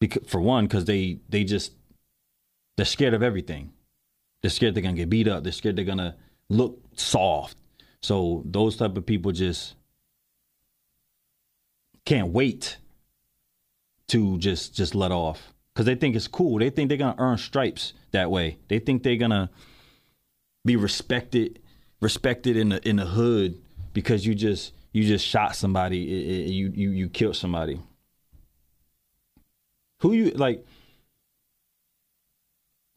[0.00, 1.72] Because for one, because they they just
[2.78, 3.74] they're scared of everything.
[4.40, 5.42] They're scared they're gonna get beat up.
[5.44, 6.16] They're scared they're gonna
[6.48, 7.58] look soft.
[8.00, 9.74] So those type of people just
[12.06, 12.78] can't wait
[14.08, 16.58] to just just let off because they think it's cool.
[16.58, 18.58] They think they're gonna earn stripes that way.
[18.68, 19.48] They think they're gonna
[20.62, 21.58] be respected
[22.02, 23.58] respected in the in the hood
[23.94, 27.80] because you just you just shot somebody, it, it, you you you killed somebody.
[30.00, 30.66] Who you like?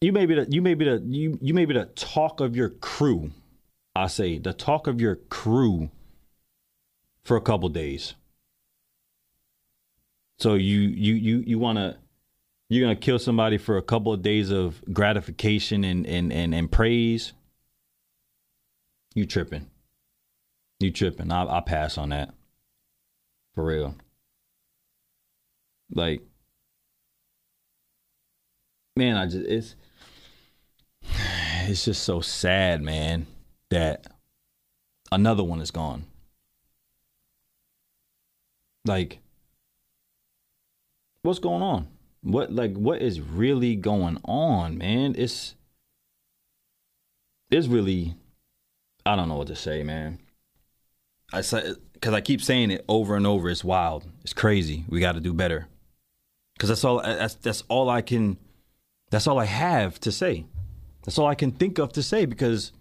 [0.01, 2.53] You may be the you may be the you you may be the talk of
[2.53, 3.31] your crew.
[3.95, 5.89] I say the talk of your crew
[7.23, 8.15] for a couple days.
[10.37, 12.02] So you you you you want to
[12.69, 16.71] you're gonna kill somebody for a couple of days of gratification and and and, and
[16.71, 17.33] praise.
[19.15, 19.69] You tripping?
[20.79, 21.31] You tripping?
[21.31, 22.33] I I pass on that.
[23.55, 23.95] For real.
[25.93, 26.21] Like,
[28.95, 29.75] man, I just it's
[31.67, 33.27] it's just so sad, man,
[33.69, 34.07] that
[35.11, 36.05] another one is gone.
[38.85, 39.19] Like,
[41.21, 41.87] what's going on?
[42.23, 45.13] What like what is really going on, man?
[45.17, 45.55] It's
[47.51, 48.15] it's really
[49.05, 50.19] I don't know what to say, man.
[51.33, 53.49] I say because I keep saying it over and over.
[53.49, 54.05] It's wild.
[54.23, 54.85] It's crazy.
[54.87, 55.67] We got to do better.
[56.53, 57.01] Because that's all.
[57.01, 58.37] That's that's all I can.
[59.11, 60.45] That's all I have to say.
[61.03, 62.71] That's all I can think of to say because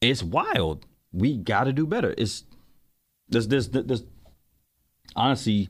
[0.00, 0.86] it's wild.
[1.12, 2.14] We got to do better.
[2.16, 2.44] It's
[3.28, 4.04] there's there's there's
[5.14, 5.68] honestly.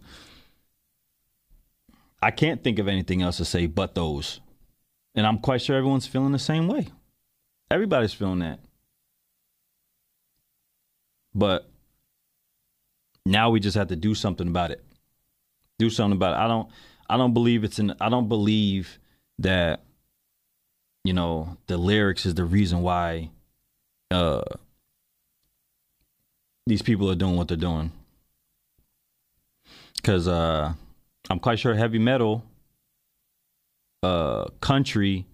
[2.21, 4.41] I can't think of anything else to say but those.
[5.15, 6.89] And I'm quite sure everyone's feeling the same way.
[7.71, 8.61] Everybody's feeling that.
[11.35, 11.71] But
[13.25, 14.85] now we just have to do something about it.
[15.79, 16.45] Do something about it.
[16.45, 16.69] I don't
[17.09, 18.99] I don't believe it's an I don't believe
[19.39, 19.85] that
[21.05, 23.31] you know, the lyrics is the reason why
[24.11, 24.43] uh
[26.67, 27.93] these people are doing what they're doing.
[30.03, 30.75] Cuz uh
[31.31, 32.45] I'm quite sure heavy metal
[34.03, 35.27] uh country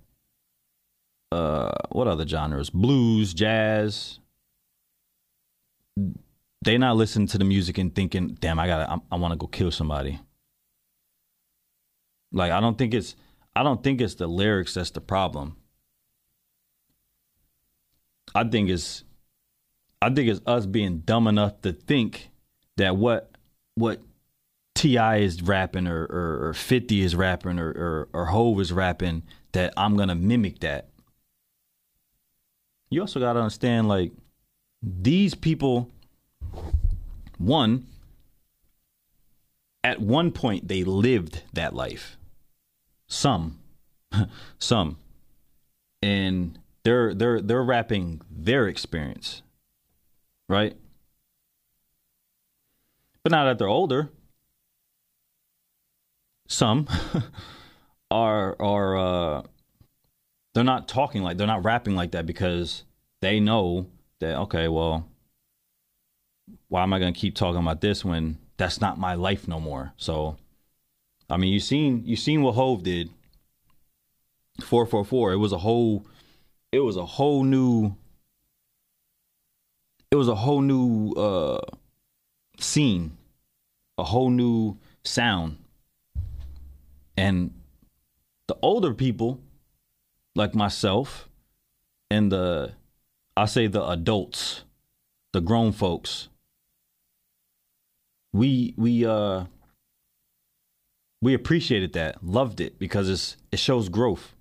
[1.33, 2.71] uh what other genres?
[2.71, 4.19] Blues, jazz,
[6.65, 9.37] they not listening to the music and thinking, "Damn, I gotta, I, I want to
[9.37, 10.19] go kill somebody."
[12.33, 13.15] Like, I don't think it's,
[13.55, 15.57] I don't think it's the lyrics that's the problem.
[18.35, 19.05] I think it's,
[20.03, 22.31] I think it's us being dumb enough to think
[22.77, 23.31] that what,
[23.77, 24.01] what
[24.85, 25.17] T.I.
[25.17, 29.73] is rapping or, or, or Fifty is rapping or, or or Hov is rapping that
[29.79, 30.91] I'm gonna mimic that.
[32.91, 34.13] You also gotta understand, like
[34.83, 35.91] these people
[37.39, 37.87] one
[39.83, 42.19] at one point they lived that life
[43.07, 43.59] some
[44.59, 44.99] some
[46.03, 49.41] and they're they're they're rapping their experience
[50.49, 50.77] right
[53.23, 54.11] but now that they're older
[56.55, 56.89] some
[58.11, 59.43] are are uh
[60.55, 62.85] they're not talking like they're not rapping like that because
[63.21, 63.87] they know
[64.21, 65.09] that okay, well,
[66.69, 69.93] why am I gonna keep talking about this when that's not my life no more?
[69.97, 70.37] So,
[71.29, 73.11] I mean, you seen you seen what Hov did.
[74.63, 75.33] Four four four.
[75.33, 76.07] It was a whole.
[76.71, 77.97] It was a whole new.
[80.11, 81.61] It was a whole new uh,
[82.61, 83.17] scene,
[83.99, 85.59] a whole new sound,
[87.17, 87.53] and
[88.49, 89.41] the older people,
[90.35, 91.29] like myself,
[92.11, 92.73] and the
[93.37, 94.65] I say the adults,
[95.33, 96.29] the grown folks.
[98.33, 99.45] We we uh
[101.23, 104.35] we appreciated that, loved it because it's it shows growth.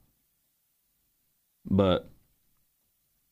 [1.66, 2.10] But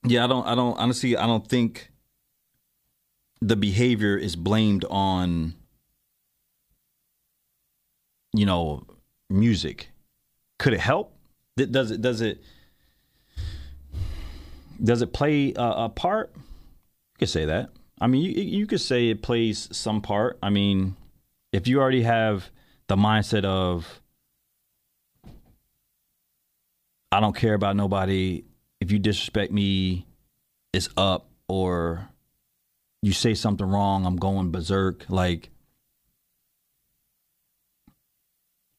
[0.05, 1.91] yeah, I don't I don't honestly I don't think
[3.41, 5.55] the behavior is blamed on
[8.33, 8.85] you know
[9.31, 9.89] music.
[10.59, 11.15] Could it help?
[11.57, 12.43] Does it does it
[14.83, 16.31] does it play a, a part?
[16.35, 17.69] You could say that.
[17.99, 20.37] I mean, you you could say it plays some part.
[20.41, 20.95] I mean,
[21.51, 22.49] if you already have
[22.87, 24.01] the mindset of
[27.11, 28.45] I don't care about nobody.
[28.79, 30.07] If you disrespect me,
[30.73, 31.27] it's up.
[31.47, 32.07] Or
[33.01, 35.05] you say something wrong, I'm going berserk.
[35.09, 35.49] Like,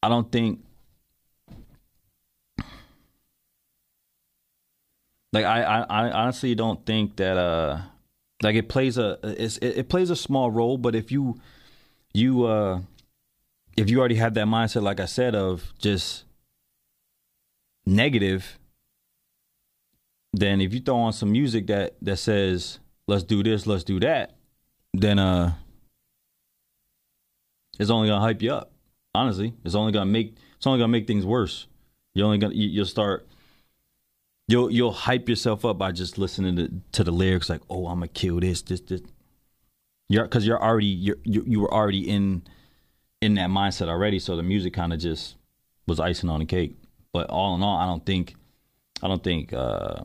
[0.03, 0.61] I don't think
[5.33, 7.81] Like I, I, I honestly don't think that uh
[8.43, 11.41] like it plays a it, it plays a small role, but if you
[12.13, 12.81] you uh
[13.77, 16.25] if you already have that mindset, like I said, of just
[17.87, 18.59] negative,
[20.35, 22.79] then if you throw on some music that that says
[23.09, 24.37] let's do this, let's do that,
[24.93, 25.55] then uh
[27.79, 28.72] it's only gonna hype you up.
[29.15, 31.67] Honestly, it's only gonna make it's only gonna make things worse.
[32.15, 33.27] You're only gonna you, you'll start
[34.49, 37.97] you'll you'll hype yourself up by just listening to, to the lyrics like, oh, I'm
[37.97, 39.03] gonna kill this, this, this.
[40.09, 42.43] You're because you're already you're, you you were already in
[43.21, 44.19] in that mindset already.
[44.19, 45.37] So the music kind of just
[45.87, 46.77] was icing on the cake.
[47.13, 48.35] But all in all, I don't think
[49.03, 50.05] I don't think uh,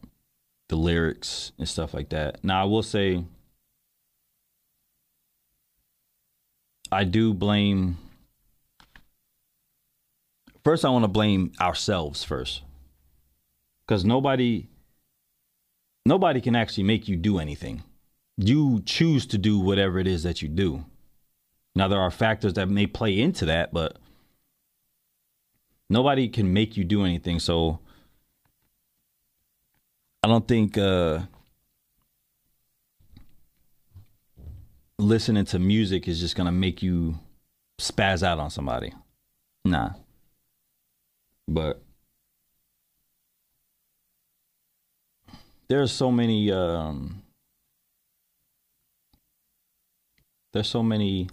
[0.70, 2.44] the lyrics and stuff like that.
[2.44, 3.24] Now I will say
[6.92, 7.98] I do blame.
[10.68, 12.62] First, I want to blame ourselves first,
[13.86, 14.68] because nobody,
[16.06, 17.84] nobody can actually make you do anything.
[18.36, 20.84] You choose to do whatever it is that you do.
[21.74, 23.96] Now, there are factors that may play into that, but
[25.90, 27.40] nobody can make you do anything.
[27.40, 27.80] So,
[30.22, 31.22] I don't think uh,
[35.00, 37.18] listening to music is just gonna make you
[37.80, 38.94] spaz out on somebody.
[39.64, 39.92] Nah.
[41.48, 41.82] But
[45.68, 47.22] there's so many um
[50.54, 51.30] there's so many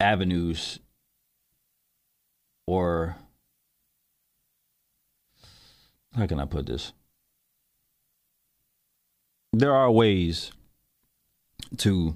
[0.00, 0.78] avenues
[2.66, 3.16] or
[6.16, 6.92] how can I put this?
[9.58, 10.52] there are ways
[11.78, 12.14] to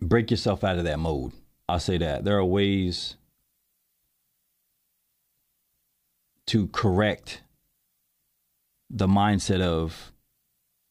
[0.00, 1.32] break yourself out of that mode.
[1.68, 2.24] I'll say that.
[2.24, 3.16] There are ways
[6.46, 7.42] to correct
[8.88, 10.12] the mindset of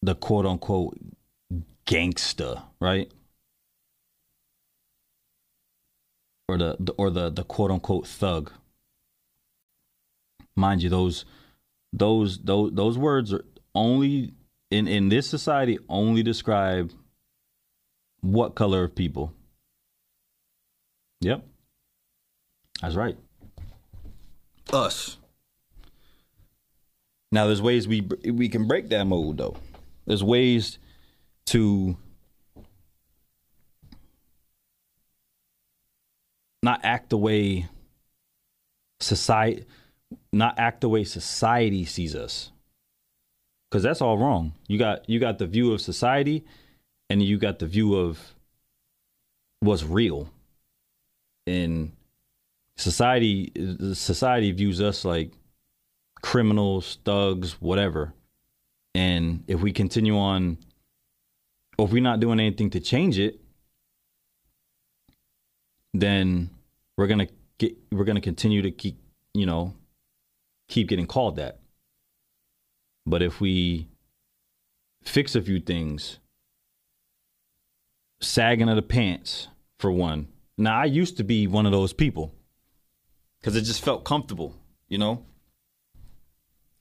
[0.03, 0.97] the quote unquote
[1.85, 3.11] gangster, right?
[6.47, 8.51] Or the, the or the the quote unquote thug.
[10.55, 11.25] Mind you, those
[11.91, 14.33] those those those words are only
[14.69, 16.93] in in this society only describe
[18.21, 19.33] what color of people?
[21.21, 21.45] Yep.
[22.81, 23.17] That's right.
[24.71, 25.17] Us.
[27.31, 29.57] Now there's ways we we can break that mold though.
[30.05, 30.77] There's ways
[31.47, 31.97] to
[36.63, 37.67] not act the way
[38.99, 39.65] society
[40.31, 42.51] not act the way society sees us
[43.69, 44.53] because that's all wrong.
[44.67, 46.45] You got you got the view of society,
[47.09, 48.33] and you got the view of
[49.59, 50.29] what's real.
[51.47, 51.93] And
[52.75, 53.51] society
[53.93, 55.31] society views us like
[56.21, 58.13] criminals, thugs, whatever.
[58.93, 60.57] And if we continue on,
[61.77, 63.39] or if we're not doing anything to change it,
[65.93, 66.49] then
[66.97, 67.27] we're gonna
[67.57, 68.99] get we're gonna continue to keep
[69.33, 69.73] you know
[70.67, 71.59] keep getting called that.
[73.05, 73.87] But if we
[75.03, 76.19] fix a few things,
[78.19, 79.47] sagging of the pants,
[79.79, 80.27] for one.
[80.57, 82.33] Now, I used to be one of those people
[83.39, 84.55] because it just felt comfortable,
[84.87, 85.23] you know?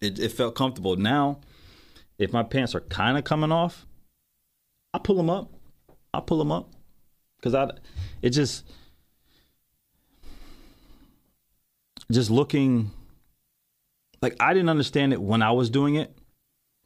[0.00, 0.96] It, it felt comfortable.
[0.96, 1.40] Now,
[2.18, 3.86] if my pants are kind of coming off,
[4.94, 5.52] I pull them up.
[6.14, 6.70] I pull them up
[7.36, 7.70] because I,
[8.22, 8.64] it just,
[12.10, 12.90] just looking
[14.22, 16.16] like I didn't understand it when I was doing it,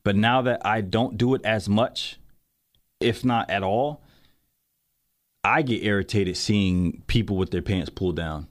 [0.03, 2.19] but now that I don't do it as much,
[2.99, 4.03] if not at all,
[5.43, 8.47] I get irritated seeing people with their pants pulled down.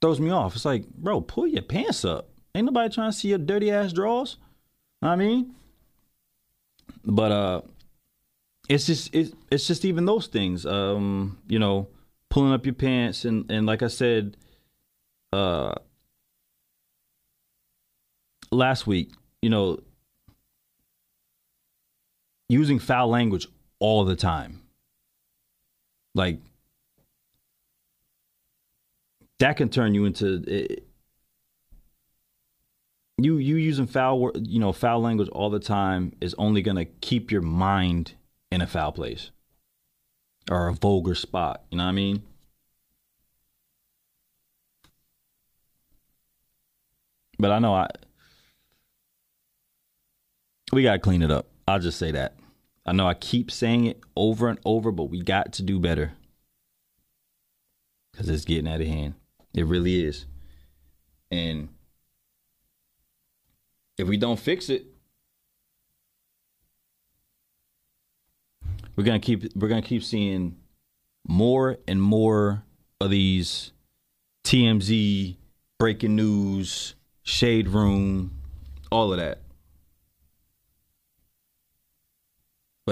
[0.00, 0.56] Throws me off.
[0.56, 2.28] It's like, bro, pull your pants up.
[2.54, 4.36] Ain't nobody trying to see your dirty ass drawers.
[5.00, 5.54] I mean,
[7.04, 7.60] but uh,
[8.68, 10.66] it's just it's it's just even those things.
[10.66, 11.88] Um, you know,
[12.30, 14.36] pulling up your pants and and like I said,
[15.32, 15.74] uh,
[18.50, 19.78] last week, you know,
[22.48, 23.46] using foul language
[23.78, 24.61] all the time.
[26.14, 26.40] Like
[29.38, 30.86] that can turn you into it,
[33.18, 36.84] you you using foul you know foul language all the time is only going to
[36.84, 38.14] keep your mind
[38.50, 39.30] in a foul place
[40.50, 42.22] or a vulgar spot, you know what I mean?
[47.38, 47.88] But I know I
[50.72, 51.46] we got to clean it up.
[51.68, 52.34] I'll just say that.
[52.84, 56.12] I know I keep saying it over and over, but we got to do better.
[58.12, 59.14] Because it's getting out of hand.
[59.54, 60.26] It really is.
[61.30, 61.68] And
[63.96, 64.86] if we don't fix it,
[68.96, 70.56] we're gonna keep we're gonna keep seeing
[71.26, 72.64] more and more
[73.00, 73.72] of these
[74.44, 75.36] TMZ
[75.78, 78.32] breaking news, shade room,
[78.90, 79.40] all of that.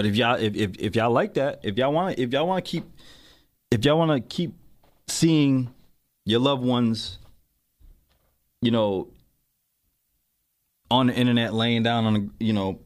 [0.01, 2.65] But if y'all if, if, if y'all like that, if y'all want if y'all want
[2.65, 2.85] to keep
[3.71, 4.55] if y'all want to keep
[5.09, 5.75] seeing
[6.25, 7.19] your loved ones,
[8.63, 9.09] you know,
[10.91, 12.81] on the internet laying down on a, you know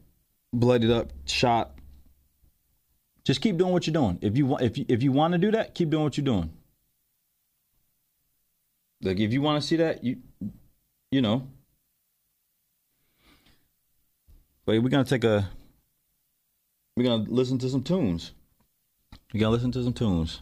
[0.51, 1.71] blooded up, shot.
[3.23, 4.19] Just keep doing what you're doing.
[4.21, 6.25] If you want, if you, if you want to do that, keep doing what you're
[6.25, 6.51] doing.
[9.01, 10.17] Like if you want to see that, you
[11.11, 11.47] you know.
[14.65, 15.49] But we're gonna take a.
[16.95, 18.31] We're gonna listen to some tunes.
[19.33, 20.41] We're gonna listen to some tunes,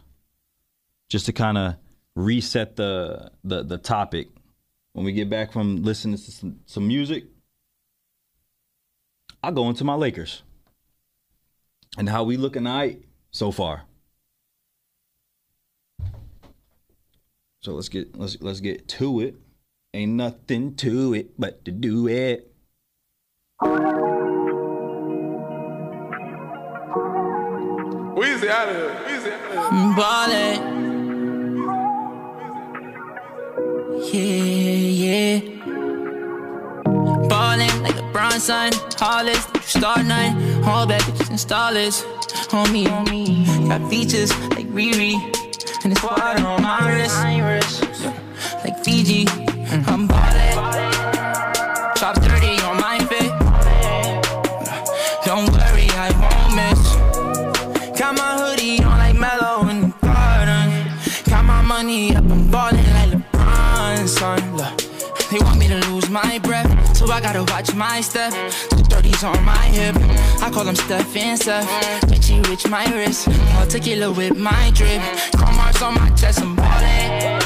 [1.08, 1.76] just to kind of
[2.14, 4.28] reset the the the topic.
[4.92, 7.24] When we get back from listening to some, some music,
[9.42, 10.44] I'll go into my Lakers
[11.98, 13.02] and how we looking tonight
[13.32, 13.82] so far.
[17.62, 19.34] So let's get let's let's get to it.
[19.92, 22.52] Ain't nothing to it but to do it.
[28.34, 28.90] Weezy out of here.
[29.06, 30.58] Weezy out ballin'.
[34.12, 35.34] Yeah, yeah.
[37.28, 42.02] Ballin' like a LeBron son, Hollis, star nine, all bad bitches starlets.
[42.50, 45.14] Homie, me, got features like Riri,
[45.84, 47.84] and it's water on my wrist,
[48.64, 49.28] like Fiji.
[49.86, 50.33] I'm ballin'.
[66.14, 68.30] My breath, so I gotta watch my step.
[68.70, 69.96] The 30s on my hip,
[70.40, 71.66] I call them Steph and Seth.
[72.08, 73.26] Richie Rich, my wrist,
[73.58, 75.02] I'll tequila with my drip.
[75.36, 77.42] Chrome marks on my chest, I'm ballin'.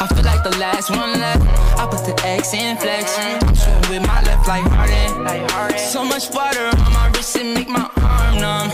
[0.00, 1.44] I feel like the last one left.
[1.78, 3.18] I put the X in flex.
[3.18, 5.78] I'm with my left like Harden.
[5.78, 8.70] So much water on my wrist, it make my arm numb.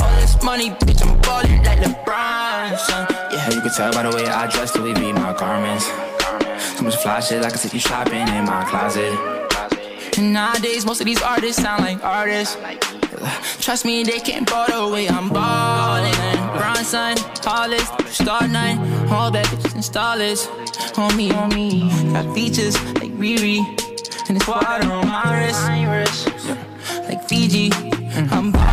[0.00, 3.04] All this money, bitch, I'm ballin' like LeBron, son.
[3.32, 5.90] Yeah, you can tell by the way I dress, way be my garments.
[6.78, 9.12] So much fly shit, I can take you shopping in my closet.
[10.16, 12.56] And nowadays, most of these artists sound like artists.
[13.60, 16.12] Trust me, they can't ball the I'm ballin'.
[16.56, 18.78] Bronson, Hollis, Star Nine,
[19.10, 20.46] all starlets.
[20.96, 23.58] On me, on me, got features like Riri,
[24.28, 26.28] and it's water on my wrist,
[27.08, 27.72] like Fiji.
[28.30, 28.67] I'm ballin',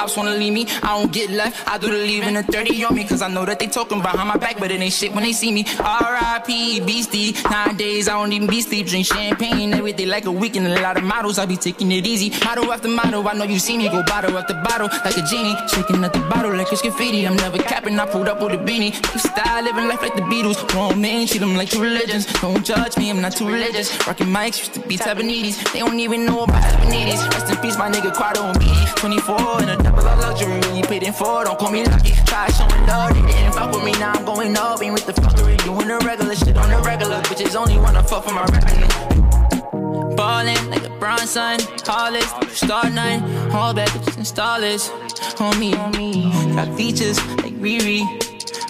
[0.00, 0.66] ops wanna leave me.
[0.82, 1.68] I don't get left.
[1.68, 4.28] I do the leaving a 30 on me, cause I know that they talking behind
[4.28, 5.64] my back, but it ain't shit when they see me.
[5.78, 6.80] R.I.P.
[6.80, 7.34] Beastie.
[7.48, 10.66] Nowadays, I don't even be sleep, drink champagne every day like a weekend.
[10.66, 12.30] A lot of models, I be taking it easy.
[12.44, 15.54] Model after model, I know you see me go bottle after bottle like a genie.
[15.68, 17.26] Shaking at the bottle like it's graffiti.
[17.26, 18.94] I'm never capping, I pulled up with a beanie.
[19.12, 20.58] You style living life like the Beatles.
[20.74, 22.26] Wrong man, treat them like two religions.
[22.40, 23.88] Don't judge me, I'm not too religious.
[24.06, 25.72] Rocking mics used to be Tabanese.
[25.72, 27.28] They don't even know about Tabanese.
[27.32, 28.96] Rest in peace, my nigga Quado and BD.
[28.96, 30.60] 24 and a double of luxury.
[31.00, 32.12] In for, don't call me lucky.
[32.26, 33.92] Try showing love, they didn't fuck with me.
[33.92, 34.82] Now I'm going up.
[34.82, 35.56] Ain't with the fuckery.
[35.64, 37.20] Doing the regular shit on the regular.
[37.22, 40.16] Bitches only wanna fuck for my revenue.
[40.16, 43.22] Ballin' like a LeBron, son, Hollis, Star Nine,
[43.52, 48.02] all bad bitches and me, on me, got features like Riri,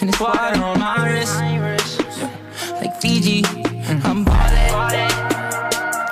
[0.00, 1.40] and it's water on my wrist,
[2.80, 3.42] like Fiji.
[4.04, 5.10] I'm ballin',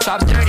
[0.01, 0.48] top 30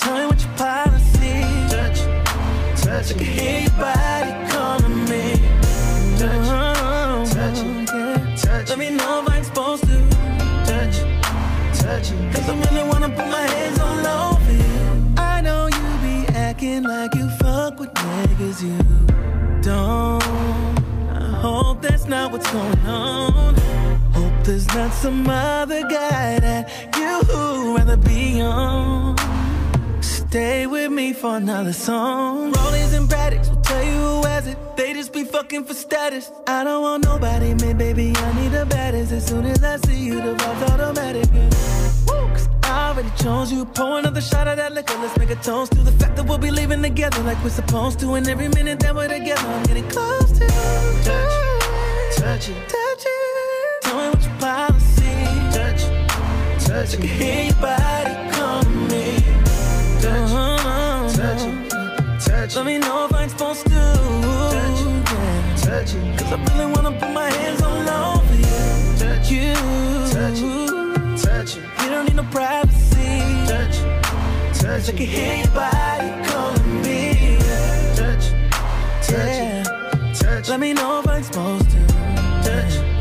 [0.00, 1.42] Tell me what your policy.
[1.68, 2.00] touch
[2.82, 5.32] touch I can hear your body calling me.
[6.18, 7.24] touch uh-huh.
[7.26, 8.36] touch it, yeah.
[8.36, 9.98] touch Let me know if I'm supposed to.
[10.64, 10.96] touch
[11.78, 12.34] touch it.
[12.34, 15.14] Cause I really wanna put my hands all over you.
[15.18, 18.78] I know you be acting like you fuck with niggas you
[19.60, 20.22] don't.
[21.12, 23.54] I hope that's not what's going on.
[24.14, 29.29] Hope there's not some other guy that you who rather be on.
[30.30, 32.52] Stay with me for another song.
[32.52, 34.56] Rollies and Braddocks will tell you who has it.
[34.76, 36.30] They just be fucking for status.
[36.46, 38.12] I don't want nobody, man, baby.
[38.16, 39.10] I need the baddest.
[39.10, 41.26] As soon as I see you, the vibe's automatic.
[42.06, 43.64] 'cause I already chose you.
[43.64, 44.94] Pour another shot of that liquor.
[45.02, 47.98] Let's make a toast to the fact that we'll be leaving together like we're supposed
[47.98, 48.14] to.
[48.14, 50.50] And every minute that we're together, I'm getting close to you.
[51.08, 51.34] Touch
[52.08, 53.82] it, touch it, touch it.
[53.82, 55.12] Tell me what your policy.
[55.58, 56.08] touch it,
[56.60, 58.29] touch I can hear your body
[62.50, 63.70] touch Let me know if I'm supposed to.
[63.72, 65.54] Yeah.
[65.56, 68.98] touch it, Cause I really wanna put my hands all over you.
[68.98, 69.54] touch You.
[70.10, 73.20] touch it, touch it, You don't need no privacy.
[73.46, 74.04] touch it,
[74.54, 77.38] touch I can hear your body calling me.
[77.94, 78.50] touch it,
[79.02, 79.60] touch Yeah.
[79.60, 81.78] it, touch Let me know if I'm supposed to.
[82.46, 83.00] touch it,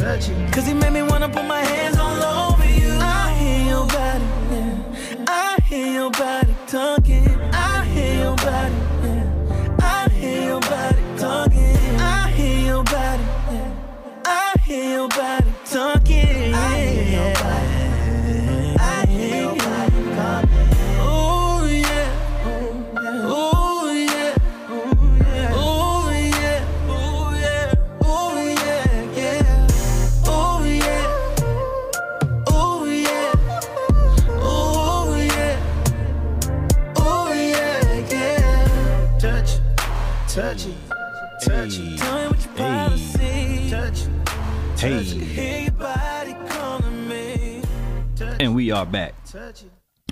[0.00, 0.52] touch it.
[0.52, 2.22] Cause you made me wanna put my hands all
[2.52, 2.98] over you.
[3.00, 5.24] I hear your body, yeah.
[5.28, 7.39] I hear your body talking.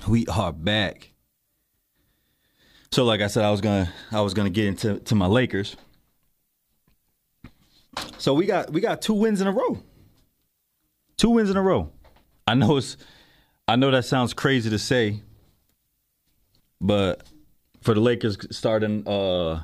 [0.07, 1.11] We are back.
[2.89, 5.75] So, like I said, I was gonna, I was gonna get into to my Lakers.
[8.17, 9.83] So we got, we got two wins in a row.
[11.17, 11.91] Two wins in a row.
[12.47, 12.95] I know it's,
[13.67, 15.21] I know that sounds crazy to say,
[16.79, 17.27] but
[17.81, 19.63] for the Lakers starting, uh,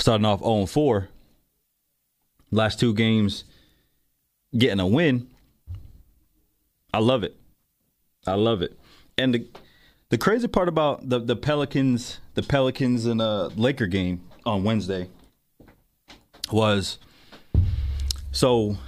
[0.00, 1.08] starting off 0 4,
[2.50, 3.44] last two games,
[4.56, 5.28] getting a win.
[6.92, 7.36] I love it.
[8.26, 8.76] I love it.
[9.18, 9.46] And the
[10.10, 15.08] the crazy part about the the Pelicans, the Pelicans and uh Laker game on Wednesday
[16.50, 16.98] was
[18.32, 18.78] so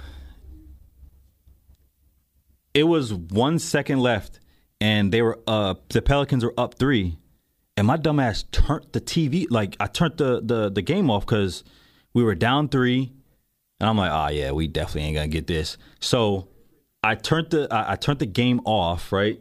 [2.73, 4.39] it was one second left
[4.79, 7.17] and they were uh the Pelicans were up three
[7.77, 11.63] and my dumbass turned the TV like I turned the the the game off because
[12.13, 13.11] we were down three
[13.79, 15.77] and I'm like, oh yeah, we definitely ain't gonna get this.
[15.99, 16.47] So
[17.03, 19.39] I turned the I, I turned the game off, right?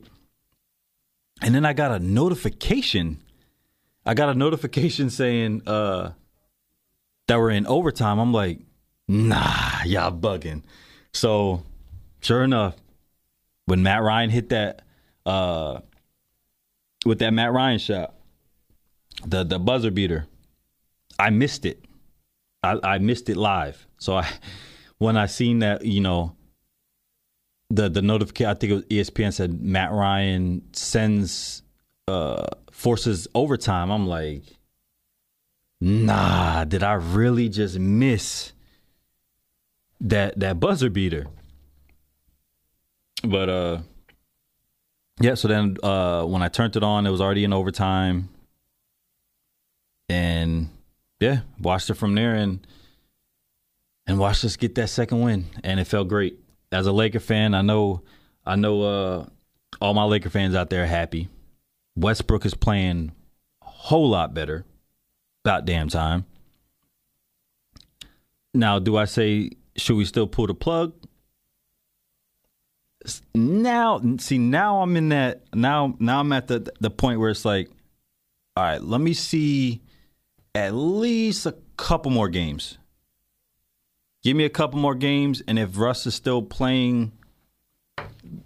[1.42, 3.18] And then I got a notification.
[4.04, 6.12] I got a notification saying uh
[7.28, 8.18] that we're in overtime.
[8.18, 8.58] I'm like,
[9.08, 10.62] nah, y'all bugging.
[11.12, 11.62] So
[12.20, 12.76] sure enough,
[13.66, 14.82] when Matt Ryan hit that
[15.24, 15.80] uh
[17.06, 18.14] with that Matt Ryan shot,
[19.24, 20.26] the the buzzer beater,
[21.18, 21.84] I missed it.
[22.62, 23.86] I, I missed it live.
[23.98, 24.28] So I
[24.98, 26.36] when I seen that, you know,
[27.70, 31.62] the the notification I think it was ESPN said Matt Ryan sends
[32.08, 33.90] uh forces overtime.
[33.90, 34.42] I'm like,
[35.80, 38.52] nah, did I really just miss
[40.00, 41.26] that that buzzer beater?
[43.22, 43.78] But uh
[45.20, 48.28] yeah, so then uh when I turned it on, it was already in overtime.
[50.08, 50.70] And
[51.20, 52.66] yeah, watched it from there and
[54.08, 55.44] and watched us get that second win.
[55.62, 56.40] And it felt great.
[56.72, 58.02] As a Laker fan, I know
[58.46, 59.26] I know uh
[59.80, 61.28] all my Laker fans out there are happy.
[61.96, 63.12] Westbrook is playing
[63.62, 64.64] a whole lot better.
[65.44, 66.26] About damn time.
[68.52, 70.92] Now, do I say should we still pull the plug?
[73.34, 75.42] Now, see, now I'm in that.
[75.54, 77.70] Now, now I'm at the the point where it's like,
[78.56, 79.80] all right, let me see
[80.54, 82.76] at least a couple more games.
[84.22, 87.12] Give me a couple more games, and if Russ is still playing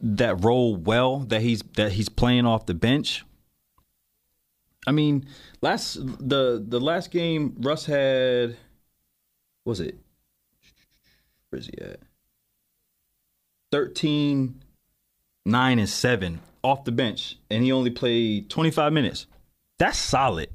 [0.01, 3.25] that role well that he's that he's playing off the bench.
[4.87, 5.27] I mean,
[5.61, 8.57] last the the last game Russ had
[9.65, 9.99] was it?
[11.51, 12.01] Where's he at?
[13.73, 14.63] 13,
[15.47, 19.27] 9, and 7 off the bench and he only played 25 minutes.
[19.79, 20.51] That's solid.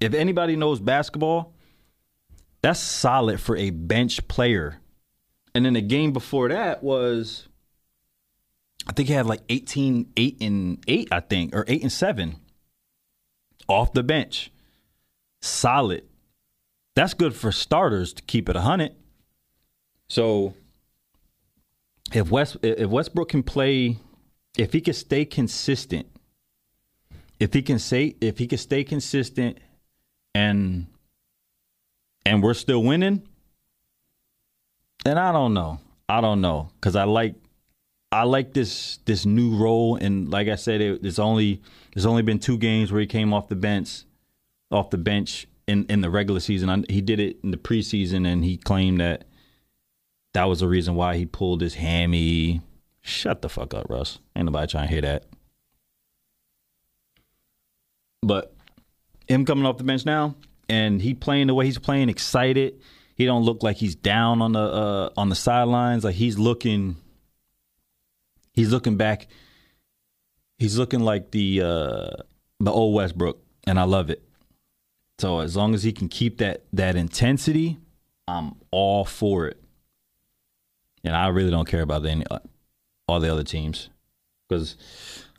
[0.00, 1.53] If anybody knows basketball,
[2.64, 4.80] that's solid for a bench player.
[5.54, 7.46] And then the game before that was
[8.86, 12.36] I think he had like 18 8 and 8 I think or 8 and 7
[13.68, 14.50] off the bench.
[15.42, 16.04] Solid.
[16.96, 18.94] That's good for starters to keep it 100.
[20.08, 20.54] So
[22.14, 23.98] if West if Westbrook can play
[24.56, 26.06] if he can stay consistent
[27.38, 29.58] if he can say if he can stay consistent
[30.34, 30.86] and
[32.26, 33.22] and we're still winning
[35.04, 35.78] then I don't know.
[36.08, 37.34] I don't know cuz I like
[38.10, 41.62] I like this this new role and like I said it, it's only
[41.94, 44.04] there's only been two games where he came off the bench
[44.70, 46.68] off the bench in in the regular season.
[46.68, 49.24] I, he did it in the preseason and he claimed that
[50.32, 52.60] that was the reason why he pulled his hammy.
[53.02, 54.18] Shut the fuck up, Russ.
[54.34, 55.24] Ain't nobody trying to hear that.
[58.22, 58.54] But
[59.28, 60.34] him coming off the bench now
[60.68, 62.80] and he playing the way he's playing, excited.
[63.14, 66.04] He don't look like he's down on the uh, on the sidelines.
[66.04, 66.96] Like he's looking,
[68.52, 69.28] he's looking back.
[70.58, 72.10] He's looking like the uh,
[72.60, 74.22] the old Westbrook, and I love it.
[75.18, 77.78] So as long as he can keep that that intensity,
[78.26, 79.60] I'm all for it.
[81.04, 82.40] And I really don't care about any uh,
[83.06, 83.90] all the other teams
[84.48, 84.76] because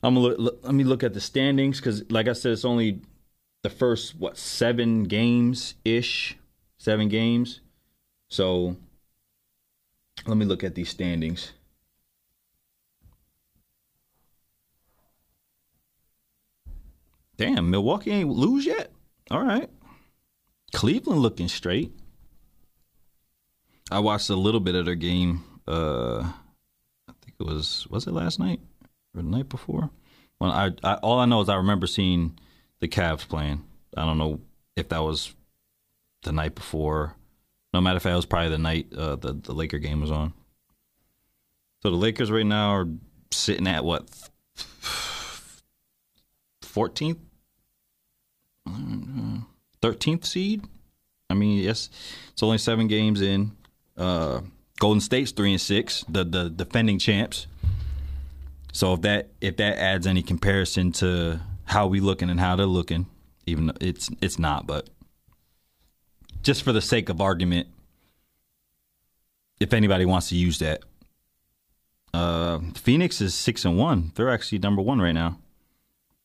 [0.04, 3.02] I'm look, let me look at the standings because, like I said, it's only
[3.66, 6.38] the first what seven games ish,
[6.78, 7.62] seven games.
[8.30, 8.76] So
[10.28, 11.52] let me look at these standings.
[17.38, 18.92] Damn, Milwaukee ain't lose yet.
[19.32, 19.68] All right,
[20.72, 21.92] Cleveland looking straight.
[23.90, 25.44] I watched a little bit of their game.
[25.68, 26.20] Uh,
[27.10, 28.60] I think it was was it last night
[29.16, 29.90] or the night before.
[30.38, 32.38] When I, I all I know is I remember seeing
[32.80, 33.64] the Cavs playing.
[33.96, 34.42] I don't know
[34.76, 35.34] if that was
[36.24, 37.16] the night before.
[37.74, 40.34] No matter if that was probably the night uh, the the Laker game was on.
[41.82, 42.88] So the Lakers right now are
[43.32, 44.08] sitting at what
[46.62, 47.20] fourteenth,
[49.82, 50.64] thirteenth seed.
[51.30, 51.90] I mean, yes,
[52.32, 53.52] it's only seven games in.
[53.98, 54.42] Uh,
[54.80, 57.48] Golden State's three and six, the the defending champs.
[58.74, 62.66] So if that if that adds any comparison to how we looking and how they're
[62.66, 63.08] looking,
[63.46, 64.90] even though it's it's not, but
[66.42, 67.68] just for the sake of argument,
[69.60, 70.84] if anybody wants to use that,
[72.14, 74.12] uh, Phoenix is six and one.
[74.16, 75.40] They're actually number one right now.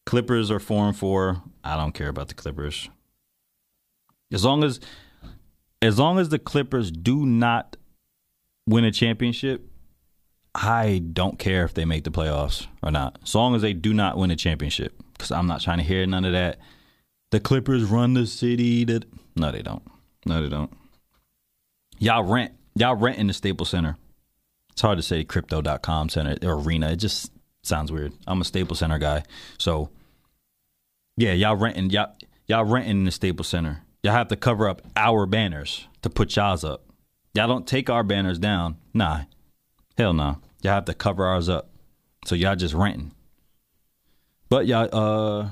[0.07, 1.43] Clippers are four and four.
[1.64, 2.88] I don't care about the Clippers.
[4.32, 4.78] As long as
[5.82, 7.76] as long as the Clippers do not
[8.66, 9.66] win a championship,
[10.55, 13.18] I don't care if they make the playoffs or not.
[13.22, 16.07] As long as they do not win a championship, because I'm not trying to hear
[16.07, 16.59] none of that.
[17.31, 18.85] The Clippers run the city.
[18.85, 19.05] That
[19.37, 19.83] no, they don't.
[20.25, 20.73] No, they don't.
[21.99, 22.53] Y'all rent.
[22.75, 23.99] Y'all rent in the Staples Center.
[24.73, 26.93] It's hard to say crypto.com center or arena.
[26.93, 27.31] It just
[27.62, 28.14] sounds weird.
[28.27, 29.25] I'm a Staples Center guy.
[29.59, 29.91] So
[31.16, 32.16] yeah, y'all renting y'all
[32.47, 33.83] y'all renting in the Staples Center.
[34.03, 36.87] Y'all have to cover up our banners to put y'all's up.
[37.35, 38.79] Y'all don't take our banners down.
[38.95, 39.23] Nah.
[39.99, 40.39] Hell no.
[40.62, 41.71] Y'all have to cover ours up.
[42.25, 43.12] So y'all just renting.
[44.51, 45.51] But y'all uh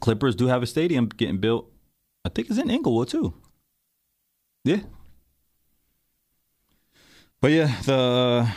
[0.00, 1.70] Clippers do have a stadium getting built.
[2.24, 3.34] I think it's in Inglewood too.
[4.64, 4.80] Yeah.
[7.40, 8.48] But yeah, the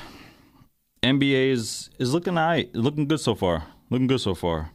[1.03, 3.65] NBA is is looking alright, looking good so far.
[3.89, 4.71] Looking good so far.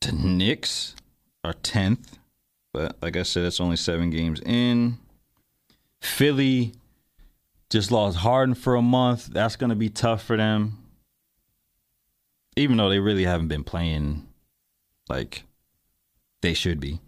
[0.00, 0.96] The Knicks
[1.44, 2.18] are tenth,
[2.72, 4.98] but like I said, it's only seven games in.
[6.00, 6.72] Philly
[7.68, 9.26] just lost Harden for a month.
[9.26, 10.79] That's to be tough for them.
[12.60, 14.26] Even though they really haven't been playing
[15.08, 15.44] like
[16.42, 17.00] they should be.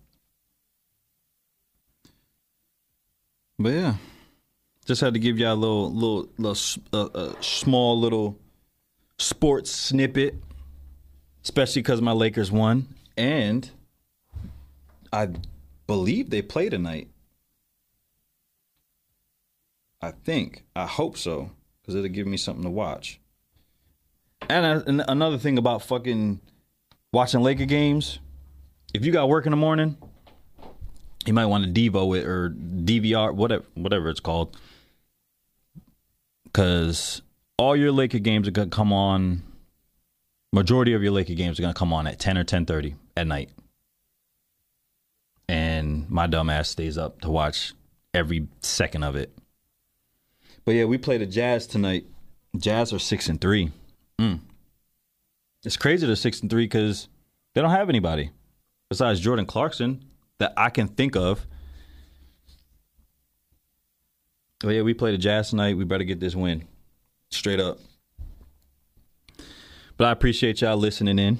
[3.58, 3.94] But yeah,
[4.86, 8.38] just had to give y'all a little, little, little, uh, uh, small little
[9.18, 10.36] sports snippet,
[11.44, 12.88] especially because my Lakers won,
[13.18, 13.70] and
[15.12, 15.28] I
[15.86, 17.08] believe they play tonight.
[20.00, 20.64] I think.
[20.74, 21.50] I hope so,
[21.82, 23.20] because it'll give me something to watch.
[24.48, 26.40] And, and another thing about fucking
[27.12, 28.18] watching Laker games,
[28.94, 29.96] if you got work in the morning,
[31.26, 34.56] you might want to Devo it or DVR, whatever, whatever it's called,
[36.44, 37.22] because
[37.58, 39.42] all your Laker games are gonna come on.
[40.52, 43.26] Majority of your Laker games are gonna come on at ten or ten thirty at
[43.26, 43.50] night,
[45.48, 47.72] and my dumb ass stays up to watch
[48.12, 49.32] every second of it.
[50.64, 52.04] But yeah, we play the Jazz tonight.
[52.56, 53.70] Jazz are six and three.
[54.20, 54.40] Mm.
[55.64, 57.08] It's crazy they're six and three because
[57.54, 58.30] they don't have anybody
[58.88, 60.04] besides Jordan Clarkson
[60.38, 61.46] that I can think of.
[64.64, 65.76] Oh yeah, we played the Jazz tonight.
[65.76, 66.64] We better get this win,
[67.30, 67.78] straight up.
[69.96, 71.38] But I appreciate y'all listening in.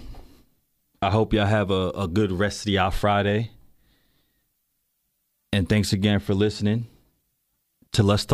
[1.01, 3.51] I hope y'all have a, a good rest of y'all Friday.
[5.53, 6.87] And thanks again for listening
[7.93, 8.31] to Let's Talk.